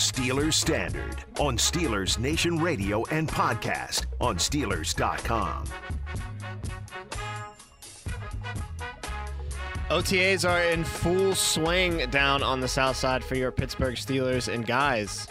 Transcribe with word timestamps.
Steelers 0.00 0.54
Standard 0.54 1.16
on 1.38 1.58
Steelers 1.58 2.18
Nation 2.18 2.58
Radio 2.58 3.04
and 3.10 3.28
podcast 3.28 4.06
on 4.18 4.36
Steelers.com. 4.36 5.64
OTAs 9.90 10.48
are 10.48 10.62
in 10.62 10.84
full 10.84 11.34
swing 11.34 12.08
down 12.10 12.42
on 12.42 12.60
the 12.60 12.68
south 12.68 12.96
side 12.96 13.22
for 13.22 13.34
your 13.34 13.52
Pittsburgh 13.52 13.96
Steelers. 13.96 14.52
And 14.52 14.66
guys, 14.66 15.28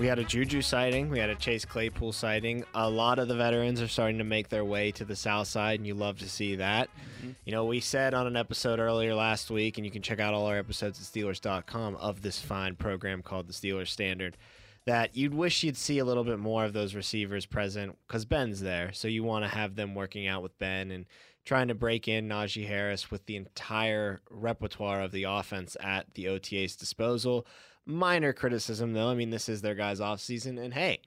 we 0.00 0.06
had 0.06 0.18
a 0.18 0.24
Juju 0.24 0.62
sighting. 0.62 1.10
We 1.10 1.18
had 1.18 1.28
a 1.28 1.34
Chase 1.34 1.66
Claypool 1.66 2.12
sighting. 2.12 2.64
A 2.74 2.88
lot 2.88 3.18
of 3.18 3.28
the 3.28 3.34
veterans 3.34 3.82
are 3.82 3.86
starting 3.86 4.16
to 4.16 4.24
make 4.24 4.48
their 4.48 4.64
way 4.64 4.92
to 4.92 5.04
the 5.04 5.14
south 5.14 5.46
side, 5.46 5.78
and 5.78 5.86
you 5.86 5.92
love 5.92 6.18
to 6.20 6.28
see 6.28 6.56
that. 6.56 6.88
Mm-hmm. 6.88 7.32
You 7.44 7.52
know, 7.52 7.66
we 7.66 7.80
said 7.80 8.14
on 8.14 8.26
an 8.26 8.34
episode 8.34 8.80
earlier 8.80 9.14
last 9.14 9.50
week, 9.50 9.76
and 9.76 9.84
you 9.84 9.92
can 9.92 10.00
check 10.00 10.18
out 10.18 10.32
all 10.32 10.46
our 10.46 10.56
episodes 10.56 10.98
at 10.98 11.04
Steelers.com 11.04 11.96
of 11.96 12.22
this 12.22 12.40
fine 12.40 12.76
program 12.76 13.20
called 13.20 13.46
the 13.46 13.52
Steelers 13.52 13.88
Standard, 13.88 14.38
that 14.86 15.14
you'd 15.14 15.34
wish 15.34 15.62
you'd 15.62 15.76
see 15.76 15.98
a 15.98 16.04
little 16.06 16.24
bit 16.24 16.38
more 16.38 16.64
of 16.64 16.72
those 16.72 16.94
receivers 16.94 17.44
present 17.44 17.94
because 18.06 18.24
Ben's 18.24 18.62
there. 18.62 18.94
So 18.94 19.06
you 19.06 19.22
want 19.22 19.44
to 19.44 19.50
have 19.50 19.76
them 19.76 19.94
working 19.94 20.26
out 20.26 20.42
with 20.42 20.58
Ben 20.58 20.90
and 20.90 21.04
trying 21.44 21.68
to 21.68 21.74
break 21.74 22.06
in 22.08 22.28
Najee 22.28 22.66
Harris 22.66 23.10
with 23.10 23.26
the 23.26 23.36
entire 23.36 24.20
repertoire 24.30 25.02
of 25.02 25.12
the 25.12 25.24
offense 25.24 25.76
at 25.80 26.14
the 26.14 26.28
OTA's 26.28 26.76
disposal. 26.76 27.46
Minor 27.86 28.32
criticism, 28.32 28.92
though. 28.92 29.08
I 29.08 29.14
mean, 29.14 29.30
this 29.30 29.48
is 29.48 29.62
their 29.62 29.74
guys' 29.74 30.00
off 30.00 30.20
season, 30.20 30.58
and 30.58 30.74
hey, 30.74 31.00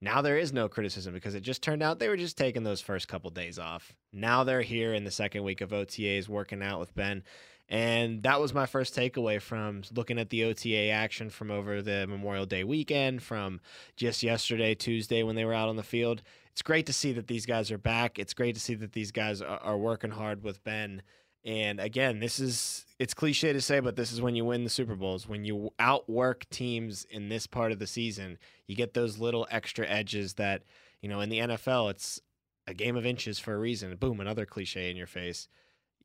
now 0.00 0.22
there 0.22 0.38
is 0.38 0.52
no 0.52 0.68
criticism 0.68 1.12
because 1.12 1.34
it 1.34 1.40
just 1.40 1.62
turned 1.62 1.82
out 1.82 1.98
they 1.98 2.08
were 2.08 2.16
just 2.16 2.38
taking 2.38 2.62
those 2.62 2.80
first 2.80 3.08
couple 3.08 3.30
days 3.30 3.58
off. 3.58 3.94
Now 4.12 4.44
they're 4.44 4.62
here 4.62 4.94
in 4.94 5.04
the 5.04 5.10
second 5.10 5.42
week 5.42 5.60
of 5.60 5.70
OTAs 5.70 6.28
working 6.28 6.62
out 6.62 6.78
with 6.78 6.94
Ben. 6.94 7.24
And 7.68 8.22
that 8.22 8.40
was 8.40 8.54
my 8.54 8.64
first 8.64 8.96
takeaway 8.96 9.42
from 9.42 9.82
looking 9.94 10.18
at 10.18 10.30
the 10.30 10.44
OTA 10.44 10.88
action 10.90 11.28
from 11.28 11.50
over 11.50 11.82
the 11.82 12.06
Memorial 12.06 12.46
Day 12.46 12.64
weekend, 12.64 13.22
from 13.22 13.60
just 13.96 14.22
yesterday, 14.22 14.74
Tuesday, 14.74 15.22
when 15.22 15.36
they 15.36 15.44
were 15.44 15.52
out 15.52 15.68
on 15.68 15.76
the 15.76 15.82
field. 15.82 16.22
It's 16.58 16.62
great 16.64 16.86
to 16.86 16.92
see 16.92 17.12
that 17.12 17.28
these 17.28 17.46
guys 17.46 17.70
are 17.70 17.78
back. 17.78 18.18
It's 18.18 18.34
great 18.34 18.56
to 18.56 18.60
see 18.60 18.74
that 18.74 18.92
these 18.92 19.12
guys 19.12 19.40
are, 19.40 19.60
are 19.60 19.78
working 19.78 20.10
hard 20.10 20.42
with 20.42 20.64
Ben. 20.64 21.02
And 21.44 21.78
again, 21.78 22.18
this 22.18 22.40
is 22.40 22.84
it's 22.98 23.14
cliche 23.14 23.52
to 23.52 23.60
say, 23.60 23.78
but 23.78 23.94
this 23.94 24.10
is 24.10 24.20
when 24.20 24.34
you 24.34 24.44
win 24.44 24.64
the 24.64 24.68
Super 24.68 24.96
Bowls. 24.96 25.28
When 25.28 25.44
you 25.44 25.70
outwork 25.78 26.50
teams 26.50 27.06
in 27.10 27.28
this 27.28 27.46
part 27.46 27.70
of 27.70 27.78
the 27.78 27.86
season, 27.86 28.38
you 28.66 28.74
get 28.74 28.92
those 28.92 29.18
little 29.18 29.46
extra 29.52 29.86
edges 29.86 30.34
that, 30.34 30.64
you 31.00 31.08
know, 31.08 31.20
in 31.20 31.28
the 31.28 31.38
NFL, 31.38 31.92
it's 31.92 32.20
a 32.66 32.74
game 32.74 32.96
of 32.96 33.06
inches 33.06 33.38
for 33.38 33.54
a 33.54 33.58
reason. 33.58 33.94
Boom, 33.94 34.18
another 34.18 34.44
cliche 34.44 34.90
in 34.90 34.96
your 34.96 35.06
face. 35.06 35.46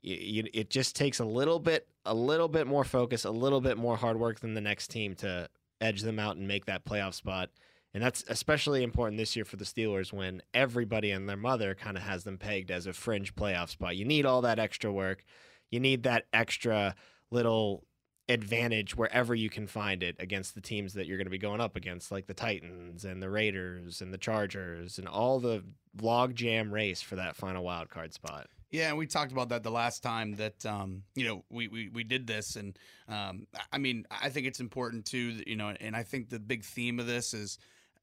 You, 0.04 0.18
you, 0.18 0.44
it 0.54 0.70
just 0.70 0.96
takes 0.96 1.18
a 1.18 1.26
little 1.26 1.58
bit, 1.58 1.88
a 2.06 2.14
little 2.14 2.48
bit 2.48 2.68
more 2.68 2.84
focus, 2.84 3.26
a 3.26 3.32
little 3.32 3.60
bit 3.60 3.80
more 3.80 3.98
hard 3.98 4.20
work 4.20 4.42
than 4.42 4.54
the 4.54 4.62
next 4.62 4.90
team 4.90 5.16
to 5.16 5.50
edge 5.82 6.04
them 6.04 6.20
out 6.20 6.38
and 6.38 6.48
make 6.48 6.68
that 6.68 6.86
playoff 6.86 7.16
spot. 7.16 7.50
And 7.94 8.02
that's 8.02 8.24
especially 8.28 8.82
important 8.82 9.18
this 9.18 9.36
year 9.36 9.46
for 9.46 9.56
the 9.56 9.66
Steelers 9.66 10.12
when 10.12 10.42
everybody 10.54 11.12
and 11.12 11.30
their 11.30 11.38
mother 11.38 11.76
kind 11.76 11.96
of 11.96 12.04
has 12.04 12.24
them 12.24 12.40
pegged 12.40 12.72
as 12.72 12.88
a 12.88 12.94
fringe 12.94 13.36
playoff 13.36 13.70
spot. 13.70 13.96
You 13.96 14.06
need 14.06 14.26
all 14.26 14.42
that 14.42 14.58
extra 14.58 14.92
work. 14.92 15.24
You 15.70 15.80
need 15.80 16.04
that 16.04 16.26
extra 16.34 16.96
little 17.30 17.86
advantage 18.30 18.96
wherever 18.96 19.36
you 19.36 19.50
can 19.50 19.68
find 19.68 20.02
it 20.02 20.16
against 20.18 20.56
the 20.56 20.62
teams 20.62 20.94
that 20.94 21.06
you're 21.06 21.18
going 21.18 21.26
to 21.26 21.32
be 21.32 21.38
going 21.38 21.62
up 21.62 21.76
against, 21.76 22.12
like 22.12 22.26
the 22.26 22.34
Titans 22.34 23.06
and 23.06 23.22
the 23.22 23.30
Raiders 23.30 24.02
and 24.02 24.14
the 24.14 24.18
Chargers 24.18 24.98
and 24.98 25.08
all 25.08 25.40
the 25.40 25.64
log 26.02 26.34
jam 26.36 26.74
race 26.74 27.02
for 27.02 27.16
that 27.18 27.36
final 27.36 27.64
wild 27.64 27.90
card 27.90 28.14
spot. 28.14 28.48
Yeah, 28.72 28.90
and 28.90 28.98
we 28.98 29.06
talked 29.06 29.32
about 29.32 29.50
that 29.50 29.62
the 29.62 29.70
last 29.70 30.02
time 30.02 30.36
that 30.38 30.66
um, 30.66 31.04
you 31.14 31.28
know 31.28 31.44
we, 31.52 31.68
we 31.68 31.90
we 31.90 32.04
did 32.04 32.26
this, 32.26 32.56
and 32.56 32.76
um, 33.08 33.46
I 33.72 33.78
mean 33.78 34.08
I 34.10 34.30
think 34.30 34.48
it's 34.48 34.60
important 34.60 35.06
too, 35.06 35.44
you 35.46 35.56
know, 35.56 35.76
and 35.80 35.96
I 35.96 36.02
think 36.02 36.30
the 36.30 36.40
big 36.40 36.64
theme 36.64 37.00
of 37.00 37.06
this 37.06 37.36
is 37.36 37.60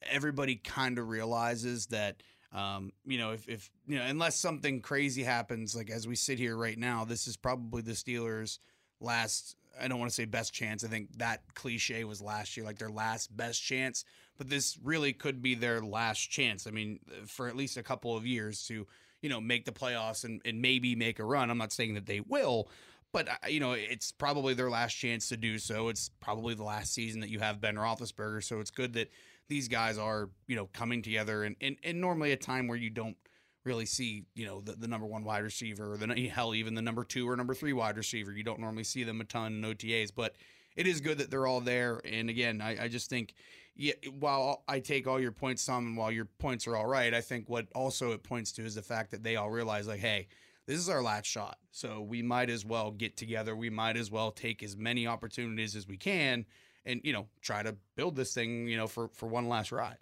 everybody 0.08 0.56
kind 0.56 0.98
of 0.98 1.08
realizes 1.08 1.86
that 1.86 2.22
um, 2.52 2.92
you 3.06 3.18
know, 3.18 3.30
if, 3.32 3.48
if 3.48 3.70
you 3.86 3.98
know, 3.98 4.04
unless 4.04 4.36
something 4.36 4.80
crazy 4.80 5.22
happens, 5.22 5.76
like 5.76 5.90
as 5.90 6.08
we 6.08 6.16
sit 6.16 6.38
here 6.38 6.56
right 6.56 6.78
now, 6.78 7.04
this 7.04 7.26
is 7.26 7.36
probably 7.36 7.82
the 7.82 7.92
Steelers' 7.92 8.58
last. 9.00 9.56
I 9.80 9.86
don't 9.86 10.00
want 10.00 10.10
to 10.10 10.14
say 10.14 10.24
best 10.24 10.52
chance. 10.52 10.84
I 10.84 10.88
think 10.88 11.16
that 11.18 11.42
cliche 11.54 12.02
was 12.02 12.20
last 12.20 12.56
year, 12.56 12.66
like 12.66 12.78
their 12.78 12.90
last 12.90 13.34
best 13.36 13.62
chance. 13.62 14.04
But 14.36 14.50
this 14.50 14.78
really 14.82 15.12
could 15.12 15.42
be 15.42 15.54
their 15.54 15.80
last 15.80 16.28
chance. 16.30 16.66
I 16.66 16.70
mean, 16.70 16.98
for 17.26 17.46
at 17.46 17.56
least 17.56 17.76
a 17.76 17.82
couple 17.82 18.16
of 18.16 18.26
years 18.26 18.66
to, 18.66 18.86
you 19.22 19.28
know, 19.28 19.40
make 19.40 19.64
the 19.64 19.72
playoffs 19.72 20.24
and, 20.24 20.40
and 20.44 20.60
maybe 20.60 20.96
make 20.96 21.18
a 21.20 21.24
run. 21.24 21.50
I'm 21.50 21.58
not 21.58 21.72
saying 21.72 21.94
that 21.94 22.06
they 22.06 22.20
will, 22.20 22.68
but 23.12 23.28
uh, 23.28 23.34
you 23.48 23.60
know, 23.60 23.72
it's 23.72 24.10
probably 24.10 24.54
their 24.54 24.70
last 24.70 24.94
chance 24.94 25.28
to 25.28 25.36
do 25.36 25.58
so. 25.58 25.88
It's 25.88 26.10
probably 26.20 26.54
the 26.54 26.64
last 26.64 26.92
season 26.92 27.20
that 27.20 27.30
you 27.30 27.38
have 27.38 27.60
Ben 27.60 27.76
Roethlisberger, 27.76 28.42
so 28.42 28.58
it's 28.58 28.70
good 28.70 28.94
that 28.94 29.10
these 29.50 29.68
guys 29.68 29.98
are 29.98 30.30
you 30.46 30.56
know 30.56 30.66
coming 30.72 31.02
together 31.02 31.44
and, 31.44 31.56
and, 31.60 31.76
and 31.84 32.00
normally 32.00 32.32
a 32.32 32.36
time 32.36 32.68
where 32.68 32.78
you 32.78 32.88
don't 32.88 33.16
really 33.64 33.84
see 33.84 34.24
you 34.34 34.46
know 34.46 34.62
the, 34.62 34.72
the 34.72 34.88
number 34.88 35.06
one 35.06 35.24
wide 35.24 35.42
receiver 35.42 35.92
or 35.92 35.96
the 35.98 36.28
hell 36.28 36.54
even 36.54 36.74
the 36.74 36.80
number 36.80 37.04
two 37.04 37.28
or 37.28 37.36
number 37.36 37.54
three 37.54 37.74
wide 37.74 37.96
receiver. 37.98 38.32
You 38.32 38.44
don't 38.44 38.60
normally 38.60 38.84
see 38.84 39.04
them 39.04 39.20
a 39.20 39.24
ton 39.24 39.52
in 39.52 39.62
OTAs 39.62 40.10
but 40.14 40.36
it 40.76 40.86
is 40.86 41.00
good 41.02 41.18
that 41.18 41.30
they're 41.30 41.46
all 41.46 41.60
there. 41.60 42.00
And 42.04 42.30
again 42.30 42.62
I, 42.62 42.84
I 42.84 42.88
just 42.88 43.10
think 43.10 43.34
yeah 43.74 43.92
while 44.18 44.62
I 44.66 44.78
take 44.80 45.06
all 45.06 45.20
your 45.20 45.32
points 45.32 45.62
some 45.62 45.88
and 45.88 45.96
while 45.96 46.12
your 46.12 46.26
points 46.38 46.66
are 46.66 46.76
all 46.76 46.86
right 46.86 47.12
I 47.12 47.20
think 47.20 47.50
what 47.50 47.66
also 47.74 48.12
it 48.12 48.22
points 48.22 48.52
to 48.52 48.64
is 48.64 48.76
the 48.76 48.82
fact 48.82 49.10
that 49.10 49.22
they 49.22 49.36
all 49.36 49.50
realize 49.50 49.86
like 49.86 50.00
hey 50.00 50.28
this 50.66 50.78
is 50.78 50.88
our 50.88 51.02
last 51.02 51.26
shot. 51.26 51.58
So 51.72 52.00
we 52.00 52.22
might 52.22 52.48
as 52.48 52.64
well 52.64 52.92
get 52.92 53.16
together. 53.16 53.56
We 53.56 53.70
might 53.70 53.96
as 53.96 54.08
well 54.08 54.30
take 54.30 54.62
as 54.62 54.76
many 54.76 55.04
opportunities 55.04 55.74
as 55.74 55.88
we 55.88 55.96
can 55.96 56.46
and 56.84 57.00
you 57.04 57.12
know 57.12 57.26
try 57.40 57.62
to 57.62 57.76
build 57.96 58.16
this 58.16 58.34
thing 58.34 58.68
you 58.68 58.76
know 58.76 58.86
for 58.86 59.08
for 59.08 59.26
one 59.26 59.48
last 59.48 59.72
ride. 59.72 59.98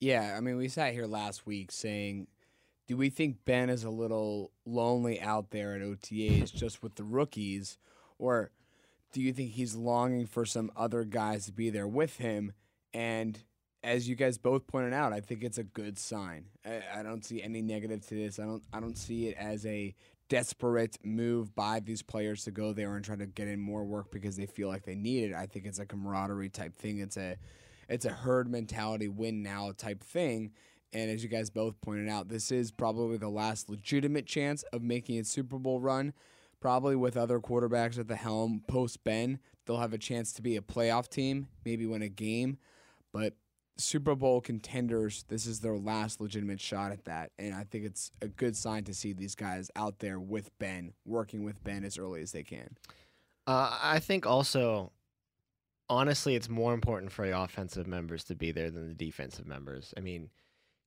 Yeah, 0.00 0.34
I 0.36 0.40
mean, 0.40 0.56
we 0.56 0.66
sat 0.66 0.94
here 0.94 1.06
last 1.06 1.46
week 1.46 1.70
saying, 1.70 2.26
do 2.88 2.96
we 2.96 3.08
think 3.08 3.44
Ben 3.44 3.70
is 3.70 3.84
a 3.84 3.90
little 3.90 4.50
lonely 4.66 5.20
out 5.20 5.50
there 5.50 5.76
at 5.76 5.80
OTAs 5.80 6.52
just 6.54 6.82
with 6.82 6.96
the 6.96 7.04
rookies, 7.04 7.78
or 8.18 8.50
do 9.12 9.20
you 9.20 9.32
think 9.32 9.52
he's 9.52 9.76
longing 9.76 10.26
for 10.26 10.44
some 10.44 10.72
other 10.76 11.04
guys 11.04 11.46
to 11.46 11.52
be 11.52 11.70
there 11.70 11.86
with 11.86 12.16
him? 12.16 12.52
And 12.92 13.38
as 13.84 14.08
you 14.08 14.16
guys 14.16 14.38
both 14.38 14.66
pointed 14.66 14.92
out, 14.92 15.12
I 15.12 15.20
think 15.20 15.44
it's 15.44 15.58
a 15.58 15.64
good 15.64 15.98
sign. 15.98 16.46
I, 16.66 16.82
I 16.96 17.02
don't 17.04 17.24
see 17.24 17.42
any 17.42 17.62
negative 17.62 18.04
to 18.08 18.14
this. 18.14 18.38
I 18.38 18.44
don't. 18.44 18.62
I 18.72 18.80
don't 18.80 18.98
see 18.98 19.28
it 19.28 19.36
as 19.38 19.64
a 19.66 19.94
desperate 20.32 20.96
move 21.04 21.54
by 21.54 21.78
these 21.78 22.00
players 22.00 22.44
to 22.44 22.50
go 22.50 22.72
there 22.72 22.96
and 22.96 23.04
try 23.04 23.14
to 23.14 23.26
get 23.26 23.48
in 23.48 23.60
more 23.60 23.84
work 23.84 24.10
because 24.10 24.34
they 24.34 24.46
feel 24.46 24.66
like 24.66 24.82
they 24.82 24.94
need 24.94 25.24
it. 25.24 25.34
I 25.34 25.44
think 25.44 25.66
it's 25.66 25.78
a 25.78 25.84
camaraderie 25.84 26.48
type 26.48 26.74
thing. 26.74 27.00
It's 27.00 27.18
a 27.18 27.36
it's 27.86 28.06
a 28.06 28.12
herd 28.12 28.50
mentality 28.50 29.08
win 29.08 29.42
now 29.42 29.72
type 29.76 30.02
thing. 30.02 30.52
And 30.94 31.10
as 31.10 31.22
you 31.22 31.28
guys 31.28 31.50
both 31.50 31.78
pointed 31.82 32.08
out, 32.08 32.28
this 32.28 32.50
is 32.50 32.70
probably 32.70 33.18
the 33.18 33.28
last 33.28 33.68
legitimate 33.68 34.24
chance 34.24 34.62
of 34.72 34.80
making 34.80 35.20
a 35.20 35.24
Super 35.24 35.58
Bowl 35.58 35.80
run. 35.80 36.14
Probably 36.60 36.96
with 36.96 37.18
other 37.18 37.38
quarterbacks 37.38 37.98
at 37.98 38.08
the 38.08 38.16
helm 38.16 38.62
post 38.66 39.04
Ben, 39.04 39.38
they'll 39.66 39.80
have 39.80 39.92
a 39.92 39.98
chance 39.98 40.32
to 40.32 40.40
be 40.40 40.56
a 40.56 40.62
playoff 40.62 41.10
team, 41.10 41.48
maybe 41.66 41.84
win 41.84 42.00
a 42.00 42.08
game. 42.08 42.56
But 43.12 43.34
Super 43.76 44.14
Bowl 44.14 44.40
contenders, 44.40 45.24
this 45.28 45.46
is 45.46 45.60
their 45.60 45.76
last 45.76 46.20
legitimate 46.20 46.60
shot 46.60 46.92
at 46.92 47.04
that. 47.04 47.30
And 47.38 47.54
I 47.54 47.64
think 47.64 47.84
it's 47.84 48.10
a 48.20 48.28
good 48.28 48.56
sign 48.56 48.84
to 48.84 48.94
see 48.94 49.12
these 49.12 49.34
guys 49.34 49.70
out 49.76 49.98
there 49.98 50.20
with 50.20 50.50
Ben, 50.58 50.92
working 51.04 51.44
with 51.44 51.62
Ben 51.64 51.84
as 51.84 51.98
early 51.98 52.22
as 52.22 52.32
they 52.32 52.42
can. 52.42 52.76
Uh, 53.46 53.78
I 53.82 53.98
think 53.98 54.26
also, 54.26 54.92
honestly, 55.88 56.36
it's 56.36 56.48
more 56.48 56.74
important 56.74 57.12
for 57.12 57.26
the 57.26 57.38
offensive 57.38 57.86
members 57.86 58.24
to 58.24 58.34
be 58.34 58.52
there 58.52 58.70
than 58.70 58.88
the 58.88 58.94
defensive 58.94 59.46
members. 59.46 59.92
I 59.96 60.00
mean, 60.00 60.30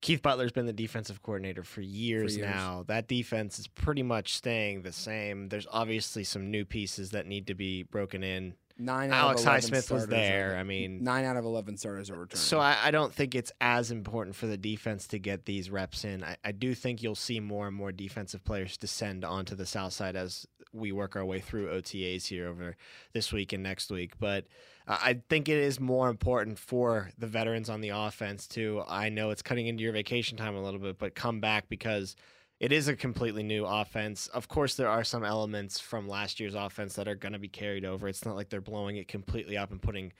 Keith 0.02 0.22
Butler's 0.22 0.52
been 0.52 0.68
the 0.68 0.74
defensive 0.74 1.24
coordinator 1.24 1.64
for 1.64 1.82
years, 1.82 2.36
for 2.36 2.40
years, 2.42 2.56
now. 2.56 2.84
That 2.88 3.08
defense 3.08 3.58
is 3.58 3.68
pretty 3.68 4.04
much 4.04 4.36
staying 4.36 4.84
the 4.84 4.92
same. 4.92 5.50
There's 5.50 5.68
obviously 5.72 6.24
some 6.24 6.52
new 6.52 6.64
pieces 6.64 7.12
that 7.12 7.26
need 7.26 7.48
to 7.48 7.56
be 7.56 7.84
broken 7.84 8.24
in 8.24 8.54
Nine. 8.77 9.12
Alex 9.12 9.44
Highsmith 9.44 9.89
was 9.89 10.07
there. 10.07 10.56
Are, 10.56 10.57
I 10.57 10.63
mean, 10.63 11.04
nine 11.04 11.24
out 11.24 11.38
of 11.38 11.45
eleven 11.45 11.77
starters 11.77 12.10
are 12.10 12.19
returning. 12.19 12.42
So 12.42 12.60
I, 12.60 12.77
I, 12.83 12.92
don't 12.92 13.13
think 13.13 13.33
it's 13.33 13.51
as 13.62 13.89
important 13.89 14.36
for 14.36 14.48
the 14.48 14.57
defense 14.57 15.07
to 15.07 15.19
get 15.19 15.45
these 15.45 15.69
reps 15.69 16.04
in. 16.04 16.25
I, 16.25 16.36
I, 16.44 16.51
do 16.51 16.75
think 16.75 17.01
you'll 17.01 17.16
see 17.16 17.39
more 17.39 17.68
and 17.68 17.75
more 17.75 17.94
defensive 17.94 18.44
players 18.44 18.75
descend 18.75 19.24
onto 19.24 19.56
the 19.56 19.66
south 19.66 19.94
side 19.94 20.18
as 20.18 20.45
we 20.74 20.92
work 20.92 21.16
our 21.16 21.24
way 21.24 21.39
through 21.39 21.69
OTAs 21.69 22.27
here 22.27 22.50
over 22.50 22.75
this 23.13 23.31
week 23.31 23.54
and 23.54 23.63
next 23.63 23.89
week. 23.89 24.19
But 24.19 24.45
uh, 24.88 24.98
I 25.01 25.22
think 25.30 25.48
it 25.48 25.57
is 25.57 25.80
more 25.80 26.10
important 26.10 26.60
for 26.60 27.12
the 27.18 27.27
veterans 27.27 27.69
on 27.69 27.80
the 27.80 27.89
offense 27.89 28.45
to. 28.50 28.83
I 28.89 29.07
know 29.07 29.30
it's 29.30 29.42
cutting 29.42 29.68
into 29.68 29.83
your 29.83 29.94
vacation 29.94 30.38
time 30.38 30.56
a 30.56 30.62
little 30.62 30.81
bit, 30.81 31.00
but 31.00 31.16
come 31.16 31.39
back 31.39 31.69
because 31.69 32.18
it 32.60 32.72
is 32.72 32.88
a 32.88 32.96
completely 32.96 33.44
new 33.44 33.66
offense. 33.66 34.28
Of 34.28 34.48
course, 34.48 34.75
there 34.75 34.88
are 34.88 35.04
some 35.04 35.25
elements 35.25 35.80
from 35.80 36.07
last 36.07 36.40
year's 36.40 36.56
offense 36.56 36.96
that 36.96 37.07
are 37.07 37.16
going 37.16 37.34
to 37.34 37.40
be 37.40 37.50
carried 37.50 37.84
over. 37.84 38.07
It's 38.07 38.25
not 38.25 38.36
like 38.36 38.50
they're 38.50 38.62
blowing 38.62 38.96
it 38.98 39.07
completely 39.07 39.57
up 39.57 39.72
and 39.72 39.81
putting 39.81 40.13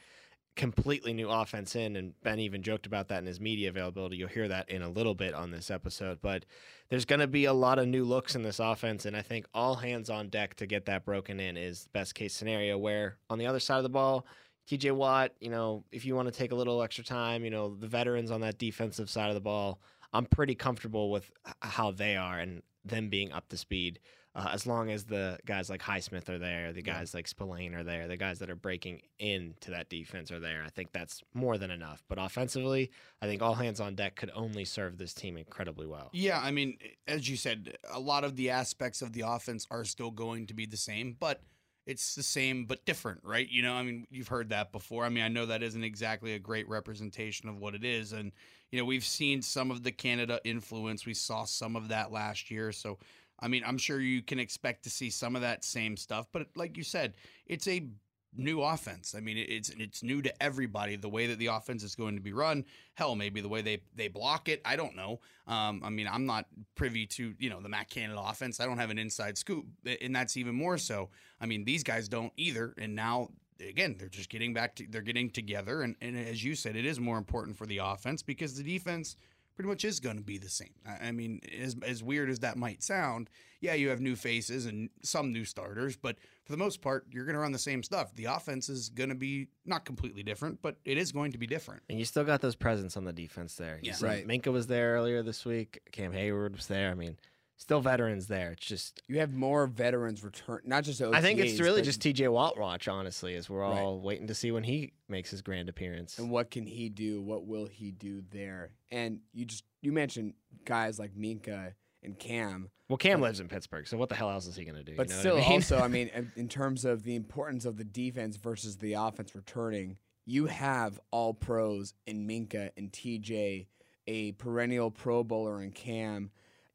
completely 0.55 1.13
new 1.13 1.29
offense 1.29 1.75
in. 1.75 1.95
And 1.95 2.13
Ben 2.23 2.39
even 2.39 2.61
joked 2.61 2.85
about 2.85 3.07
that 3.07 3.19
in 3.19 3.25
his 3.25 3.39
media 3.39 3.69
availability. 3.69 4.17
You'll 4.17 4.27
hear 4.27 4.49
that 4.49 4.69
in 4.69 4.81
a 4.81 4.89
little 4.89 5.15
bit 5.15 5.33
on 5.33 5.51
this 5.51 5.71
episode. 5.71 6.19
But 6.21 6.45
there's 6.89 7.05
going 7.05 7.21
to 7.21 7.27
be 7.27 7.45
a 7.45 7.53
lot 7.53 7.79
of 7.79 7.87
new 7.87 8.03
looks 8.03 8.35
in 8.35 8.43
this 8.43 8.59
offense. 8.59 9.05
And 9.05 9.15
I 9.15 9.21
think 9.21 9.45
all 9.53 9.75
hands 9.75 10.09
on 10.09 10.29
deck 10.29 10.55
to 10.55 10.67
get 10.67 10.85
that 10.85 11.05
broken 11.05 11.39
in 11.39 11.55
is 11.55 11.88
best 11.93 12.15
case 12.15 12.33
scenario, 12.33 12.77
where 12.77 13.17
on 13.29 13.38
the 13.38 13.47
other 13.47 13.59
side 13.61 13.77
of 13.77 13.83
the 13.83 13.89
ball, 13.89 14.25
TJ 14.69 14.93
Watt, 14.93 15.31
you 15.39 15.49
know, 15.49 15.83
if 15.91 16.05
you 16.05 16.15
want 16.15 16.27
to 16.27 16.38
take 16.38 16.51
a 16.51 16.55
little 16.55 16.81
extra 16.81 17.03
time, 17.03 17.43
you 17.43 17.51
know, 17.51 17.75
the 17.75 17.88
veterans 17.88 18.31
on 18.31 18.41
that 18.41 18.57
defensive 18.57 19.09
side 19.09 19.29
of 19.29 19.35
the 19.35 19.41
ball, 19.41 19.79
I'm 20.13 20.25
pretty 20.25 20.55
comfortable 20.55 21.11
with 21.11 21.31
how 21.61 21.91
they 21.91 22.15
are 22.15 22.39
and 22.39 22.61
them 22.83 23.09
being 23.09 23.31
up 23.31 23.49
to 23.49 23.57
speed. 23.57 23.99
Uh, 24.35 24.49
as 24.51 24.67
long 24.67 24.91
as 24.91 25.05
the 25.05 25.39
guys 25.45 25.69
like 25.69 25.81
Highsmith 25.81 26.27
are 26.27 26.37
there, 26.37 26.73
the 26.73 26.81
guys 26.81 27.11
yeah. 27.13 27.19
like 27.19 27.27
Spillane 27.27 27.73
are 27.73 27.83
there, 27.83 28.05
the 28.05 28.17
guys 28.17 28.39
that 28.39 28.49
are 28.49 28.55
breaking 28.55 29.01
into 29.17 29.71
that 29.71 29.87
defense 29.87 30.29
are 30.29 30.41
there, 30.41 30.61
I 30.65 30.69
think 30.69 30.91
that's 30.91 31.23
more 31.33 31.57
than 31.57 31.71
enough. 31.71 32.03
But 32.09 32.17
offensively, 32.19 32.91
I 33.21 33.27
think 33.27 33.41
all 33.41 33.53
hands 33.53 33.79
on 33.79 33.95
deck 33.95 34.17
could 34.17 34.31
only 34.35 34.65
serve 34.65 34.97
this 34.97 35.13
team 35.13 35.37
incredibly 35.37 35.87
well. 35.87 36.09
Yeah, 36.11 36.41
I 36.41 36.51
mean, 36.51 36.77
as 37.07 37.29
you 37.29 37.37
said, 37.37 37.77
a 37.89 37.99
lot 37.99 38.25
of 38.25 38.35
the 38.35 38.49
aspects 38.49 39.01
of 39.01 39.13
the 39.13 39.21
offense 39.21 39.65
are 39.71 39.85
still 39.85 40.11
going 40.11 40.47
to 40.47 40.53
be 40.53 40.65
the 40.65 40.77
same, 40.77 41.15
but– 41.19 41.41
it's 41.85 42.15
the 42.15 42.23
same 42.23 42.65
but 42.65 42.83
different, 42.85 43.21
right? 43.23 43.47
You 43.47 43.61
know, 43.61 43.73
I 43.73 43.83
mean, 43.83 44.07
you've 44.09 44.27
heard 44.27 44.49
that 44.49 44.71
before. 44.71 45.05
I 45.05 45.09
mean, 45.09 45.23
I 45.23 45.27
know 45.27 45.45
that 45.45 45.61
isn't 45.61 45.83
exactly 45.83 46.33
a 46.33 46.39
great 46.39 46.67
representation 46.67 47.47
of 47.47 47.59
what 47.59 47.75
it 47.75 47.83
is. 47.83 48.11
And, 48.11 48.31
you 48.75 48.81
know, 48.81 48.86
we've 48.86 49.06
seen 49.06 49.42
some 49.42 49.72
of 49.72 49.83
the 49.83 49.92
Canada 49.94 50.42
influence. 50.44 51.06
We 51.06 51.13
saw 51.13 51.45
some 51.45 51.77
of 51.77 51.88
that 51.88 52.12
last 52.12 52.51
year. 52.51 52.74
So, 52.74 52.98
I 53.39 53.48
mean, 53.48 53.63
I'm 53.66 53.77
sure 53.77 54.01
you 54.01 54.22
can 54.22 54.38
expect 54.38 54.83
to 54.83 54.89
see 54.89 55.10
some 55.10 55.33
of 55.33 55.44
that 55.44 55.63
same 55.63 55.95
stuff. 55.95 56.27
But 56.33 56.48
like 56.57 56.75
you 56.75 56.83
said, 56.83 57.13
it's 57.45 57.69
a 57.69 57.88
new 58.36 58.62
offense. 58.62 59.16
I 59.16 59.22
mean, 59.22 59.38
it's 59.38 59.69
it's 59.69 60.04
new 60.04 60.22
to 60.22 60.44
everybody. 60.44 60.98
The 60.98 61.07
way 61.07 61.25
that 61.27 61.39
the 61.39 61.45
offense 61.45 61.83
is 61.83 61.95
going 61.95 62.16
to 62.16 62.22
be 62.22 62.33
run, 62.33 62.66
hell, 62.95 63.16
maybe 63.16 63.39
the 63.39 63.48
way 63.48 63.62
they 63.62 63.81
they 63.95 64.10
block 64.10 64.50
it. 64.50 64.62
I 64.66 64.75
don't 64.75 64.98
know. 64.98 65.22
Um, 65.48 65.81
I 65.81 65.89
mean, 65.89 66.10
I'm 66.12 66.25
not 66.25 66.45
privy 66.75 67.06
to 67.06 67.33
you 67.39 67.50
know 67.50 67.62
the 67.62 67.69
Matt 67.69 67.89
Canada 67.89 68.22
offense. 68.22 68.60
I 68.60 68.66
don't 68.66 68.80
have 68.80 68.89
an 68.89 68.98
inside 68.98 69.38
scoop, 69.38 69.68
and 70.01 70.13
that's 70.13 70.36
even 70.36 70.54
more 70.54 70.77
so. 70.77 71.12
I 71.39 71.45
mean, 71.45 71.63
these 71.63 71.86
guys 71.86 72.10
don't 72.10 72.33
either, 72.36 72.74
and 72.77 72.94
now. 72.94 73.30
Again, 73.59 73.95
they're 73.97 74.09
just 74.09 74.29
getting 74.29 74.53
back 74.53 74.75
to 74.75 74.85
they're 74.89 75.01
getting 75.01 75.29
together, 75.29 75.81
and, 75.81 75.95
and 76.01 76.17
as 76.17 76.43
you 76.43 76.55
said, 76.55 76.75
it 76.75 76.85
is 76.85 76.99
more 76.99 77.17
important 77.17 77.57
for 77.57 77.65
the 77.65 77.77
offense 77.79 78.21
because 78.21 78.55
the 78.55 78.63
defense 78.63 79.15
pretty 79.55 79.69
much 79.69 79.85
is 79.85 79.99
going 79.99 80.17
to 80.17 80.23
be 80.23 80.37
the 80.37 80.49
same. 80.49 80.73
I, 80.85 81.07
I 81.07 81.11
mean, 81.11 81.41
as 81.59 81.75
as 81.85 82.03
weird 82.03 82.29
as 82.29 82.39
that 82.39 82.57
might 82.57 82.83
sound, 82.83 83.29
yeah, 83.61 83.73
you 83.73 83.89
have 83.89 84.01
new 84.01 84.15
faces 84.15 84.65
and 84.65 84.89
some 85.01 85.31
new 85.31 85.45
starters, 85.45 85.95
but 85.95 86.17
for 86.43 86.51
the 86.51 86.57
most 86.57 86.81
part, 86.81 87.07
you're 87.11 87.25
going 87.25 87.35
to 87.35 87.39
run 87.41 87.51
the 87.51 87.59
same 87.59 87.81
stuff. 87.81 88.13
The 88.15 88.25
offense 88.25 88.69
is 88.69 88.89
going 88.89 89.09
to 89.09 89.15
be 89.15 89.47
not 89.65 89.85
completely 89.85 90.21
different, 90.21 90.61
but 90.61 90.77
it 90.85 90.97
is 90.97 91.11
going 91.11 91.31
to 91.31 91.37
be 91.37 91.47
different. 91.47 91.81
And 91.89 91.97
you 91.97 92.05
still 92.05 92.23
got 92.23 92.41
those 92.41 92.55
presence 92.55 92.95
on 92.97 93.05
the 93.05 93.13
defense 93.13 93.55
there. 93.55 93.79
yeah, 93.81 93.95
right. 94.01 94.27
Minkah 94.27 94.51
was 94.51 94.67
there 94.67 94.93
earlier 94.93 95.23
this 95.23 95.45
week. 95.45 95.79
Cam 95.91 96.11
Heyward 96.11 96.55
was 96.55 96.67
there. 96.67 96.91
I 96.91 96.93
mean, 96.93 97.17
still 97.57 97.81
veterans 97.81 98.27
there. 98.27 98.51
It's 98.51 98.65
just 98.65 99.01
you 99.07 99.19
have 99.19 99.33
more 99.33 99.67
veterans 99.67 100.23
return, 100.23 100.61
not 100.65 100.83
just 100.83 101.01
OTAs, 101.01 101.15
I 101.15 101.21
think 101.21 101.39
it's 101.39 101.59
really 101.59 101.81
just 101.81 102.01
TJ 102.01 102.31
Watt 102.31 102.57
watch, 102.57 102.87
honestly, 102.87 103.35
as 103.35 103.49
we're 103.49 103.63
all 103.63 103.99
waiting 103.99 104.27
to 104.27 104.35
see 104.35 104.51
when 104.51 104.63
he 104.63 104.93
makes 105.07 105.29
his 105.29 105.41
grand 105.41 105.69
appearance. 105.69 106.19
And 106.19 106.29
what 106.29 106.51
can 106.51 106.65
he 106.65 106.89
do? 106.89 107.21
What 107.21 107.45
will 107.45 107.65
he 107.67 107.91
do 107.91 108.23
there? 108.31 108.71
And 108.91 109.19
you 109.33 109.45
just 109.45 109.63
you 109.81 109.91
mentioned 109.91 110.33
guys 110.65 110.99
like 110.99 111.15
Minkah 111.15 111.73
and 112.03 112.17
Cam. 112.17 112.69
Well, 112.87 112.97
Cam 112.97 113.19
lives 113.19 113.39
in 113.39 113.47
Pittsburgh, 113.47 113.87
so 113.87 113.97
what 113.97 114.09
the 114.09 114.15
hell 114.15 114.29
else 114.29 114.45
is 114.45 114.55
he 114.55 114.63
going 114.63 114.75
to 114.75 114.83
do? 114.83 114.95
But 114.95 115.09
you 115.09 115.15
know 115.15 115.19
still, 115.19 115.37
I 115.37 115.39
mean? 115.39 115.51
also, 115.51 115.79
I 115.79 115.87
mean, 115.87 116.31
in 116.35 116.47
terms 116.47 116.85
of 116.85 117.03
the 117.03 117.15
importance 117.15 117.65
of 117.65 117.77
the 117.77 117.83
defense 117.83 118.37
versus 118.37 118.77
the 118.77 118.93
offense 118.93 119.33
returning, 119.33 119.97
you 120.25 120.45
have 120.45 120.99
all 121.09 121.33
pros 121.33 121.95
in 122.05 122.27
Minkah 122.27 122.69
and 122.77 122.91
TJ, 122.91 123.65
a 124.07 124.31
perennial 124.33 124.91
Pro 124.91 125.23
Bowler 125.23 125.63
in 125.63 125.71
Cam 125.71 126.29